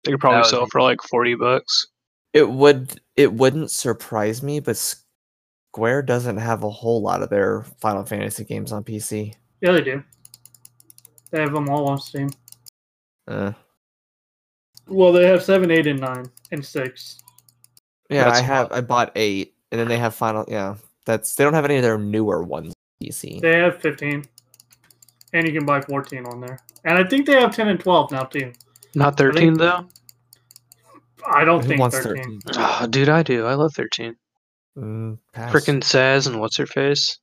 [0.04, 1.88] They could probably sell be- for like forty bucks.
[2.32, 7.62] It would it wouldn't surprise me, but Square doesn't have a whole lot of their
[7.80, 9.34] Final Fantasy games on PC.
[9.60, 10.04] Yeah, they do.
[11.32, 12.28] They have them all on Steam.
[13.26, 13.52] Uh,
[14.86, 17.18] Well, they have seven, eight, and nine, and six.
[18.08, 20.44] yeah, That's I have I bought eight, and then they have Final.
[20.46, 23.40] Yeah, that's they don't have any of their newer ones on PC.
[23.40, 24.24] They have fifteen,
[25.32, 26.58] and you can buy fourteen on there.
[26.84, 28.52] And I think they have ten and twelve now too.
[28.94, 29.86] Not thirteen though.
[31.26, 32.40] I don't Who think wants thirteen.
[32.54, 33.46] Oh, dude, I do.
[33.46, 34.16] I love thirteen.
[34.78, 35.52] Mm, pass.
[35.52, 37.18] Frickin' Sazh and what's her face?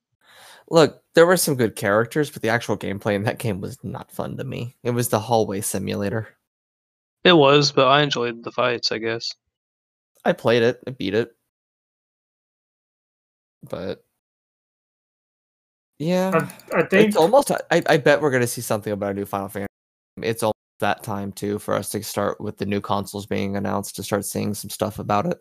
[0.70, 4.10] Look, there were some good characters, but the actual gameplay in that game was not
[4.10, 4.76] fun to me.
[4.82, 6.28] It was the hallway simulator.
[7.22, 8.90] It was, but I enjoyed the fights.
[8.90, 9.30] I guess.
[10.24, 11.32] I played it, I beat it,
[13.68, 14.02] but
[15.98, 17.50] yeah, I, I think it's almost.
[17.50, 19.68] I, I bet we're gonna see something about a new Final Fantasy.
[20.22, 23.96] It's almost that time too for us to start with the new consoles being announced
[23.96, 25.38] to start seeing some stuff about it.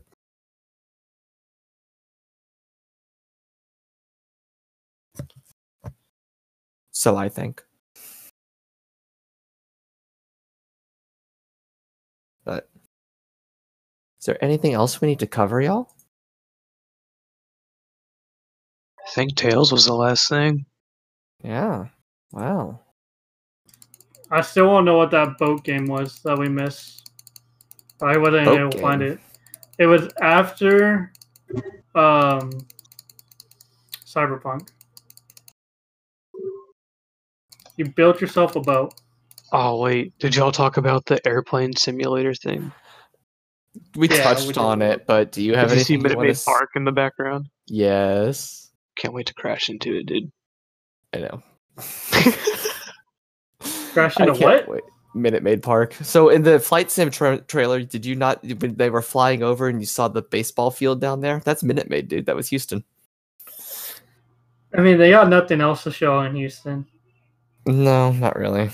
[6.91, 7.63] So I think.
[12.45, 12.69] But
[14.19, 15.92] is there anything else we need to cover, y'all?
[19.05, 20.65] I think Tales was the last thing.
[21.43, 21.87] Yeah.
[22.31, 22.79] Wow.
[24.31, 27.11] I still don't know what that boat game was that we missed.
[28.01, 29.19] I wasn't Boat able to find it.
[29.77, 31.11] It was after
[31.95, 32.51] um,
[34.05, 34.69] Cyberpunk.
[37.77, 38.93] You built yourself a boat.
[39.51, 42.71] Oh wait, did y'all talk about the airplane simulator thing?
[43.95, 45.95] We yeah, touched we on it, but do you have did anything?
[45.95, 47.49] You see Minute Maid Park in the background?
[47.67, 48.62] Yes.
[48.97, 50.31] Can't wait to crash into it, dude.
[51.13, 51.43] I know.
[53.93, 54.67] crash into what?
[54.67, 54.83] Wait.
[55.15, 55.93] Minute Maid Park.
[56.01, 59.67] So in the flight sim tra- trailer, did you not when they were flying over
[59.67, 61.41] and you saw the baseball field down there?
[61.45, 62.25] That's Minute Maid, dude.
[62.25, 62.83] That was Houston.
[64.75, 66.87] I mean, they got nothing else to show in Houston.
[67.67, 68.71] No, not really.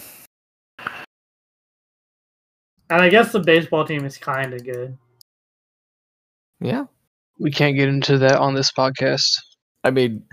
[2.90, 4.98] And I guess the baseball team is kind of good.
[6.62, 6.86] Yeah.
[7.38, 9.30] We can't get into that on this podcast.
[9.84, 10.24] I mean,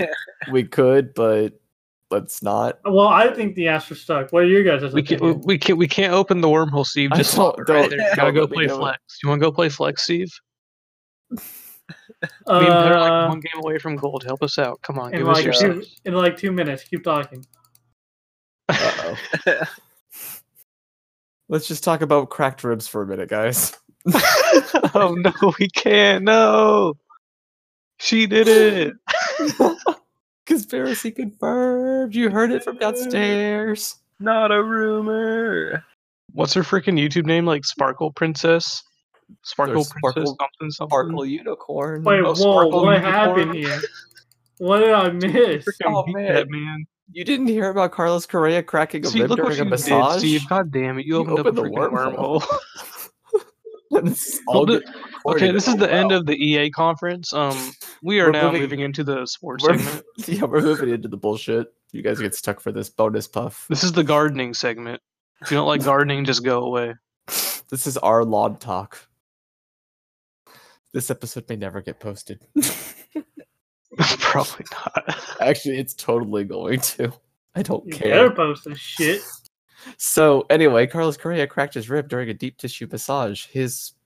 [0.52, 1.60] we could, but
[2.10, 2.78] let's not.
[2.84, 4.32] Well, I think the Astros stuck.
[4.32, 7.10] What are your guys' we can, we can't we can't open the wormhole, Steve.
[7.14, 8.16] Just don't, right there.
[8.16, 9.00] gotta go play flex.
[9.22, 10.32] You want to go play flex, Steve?
[12.46, 14.24] Uh, we are like one game away from gold.
[14.24, 14.80] Help us out.
[14.82, 17.44] Come on, give like us your two, In like two minutes, keep talking.
[18.68, 19.14] Uh
[19.46, 19.62] oh.
[21.48, 23.76] Let's just talk about cracked ribs for a minute, guys.
[24.94, 26.24] oh no, we can't.
[26.24, 26.94] No,
[27.98, 28.94] she did it.
[30.46, 32.14] Conspiracy confirmed.
[32.14, 33.96] You heard it from downstairs.
[34.20, 35.84] Not a rumor.
[36.32, 37.44] What's her freaking YouTube name?
[37.46, 38.84] Like Sparkle Princess?
[39.42, 40.90] Sparkle There's Princess sparkle, something something.
[40.90, 42.04] Sparkle Unicorn.
[42.04, 43.02] Wait, oh, whoa, what unicorn?
[43.02, 43.80] happened here?
[44.58, 45.66] What did I miss?
[45.84, 46.34] Oh man.
[46.34, 46.86] That, man.
[47.12, 50.14] You didn't hear about Carlos Correa cracking a See, rib during a massage?
[50.14, 50.48] Did, Steve.
[50.48, 51.06] God damn it!
[51.06, 52.40] You, you opened, opened up a the wormhole.
[52.40, 52.58] wormhole.
[55.28, 57.32] okay, this is the end of the EA conference.
[57.32, 57.72] Um,
[58.02, 60.02] we are we're now moving, moving into the sports segment.
[60.26, 61.68] Yeah, we're moving into the bullshit.
[61.92, 63.66] You guys get stuck for this bonus puff.
[63.68, 65.00] This is the gardening segment.
[65.42, 66.94] If you don't like gardening, just go away.
[67.68, 68.96] This is our lawn talk.
[70.92, 72.46] This episode may never get posted.
[73.98, 75.16] Probably not.
[75.40, 77.12] Actually, it's totally going to.
[77.56, 78.28] I don't you care.
[78.28, 79.20] Better post this shit.
[79.96, 83.46] So anyway, Carlos Correa cracked his rib during a deep tissue massage.
[83.46, 83.92] His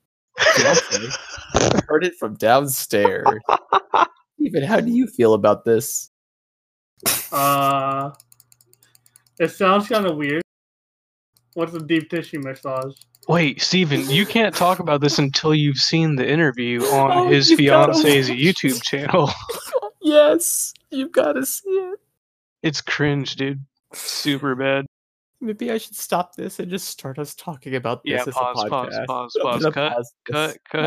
[1.87, 3.27] heard it from downstairs.
[4.39, 6.09] Even how do you feel about this?
[7.31, 8.11] Uh,
[9.39, 10.41] it sounds kind of weird.
[11.53, 12.93] What's a deep tissue massage?
[13.27, 17.51] Wait, Steven, you can't talk about this until you've seen the interview on oh, his
[17.53, 18.39] fiance's gotta...
[18.39, 19.29] YouTube channel.
[20.01, 21.99] yes, you've got to see it.
[22.63, 23.63] It's cringe, dude.
[23.93, 24.85] Super bad.
[25.41, 28.63] Maybe I should stop this and just start us talking about this yeah, as pause,
[28.63, 29.05] a podcast.
[29.07, 30.83] Pause, pause, pause, cut, cut, cut.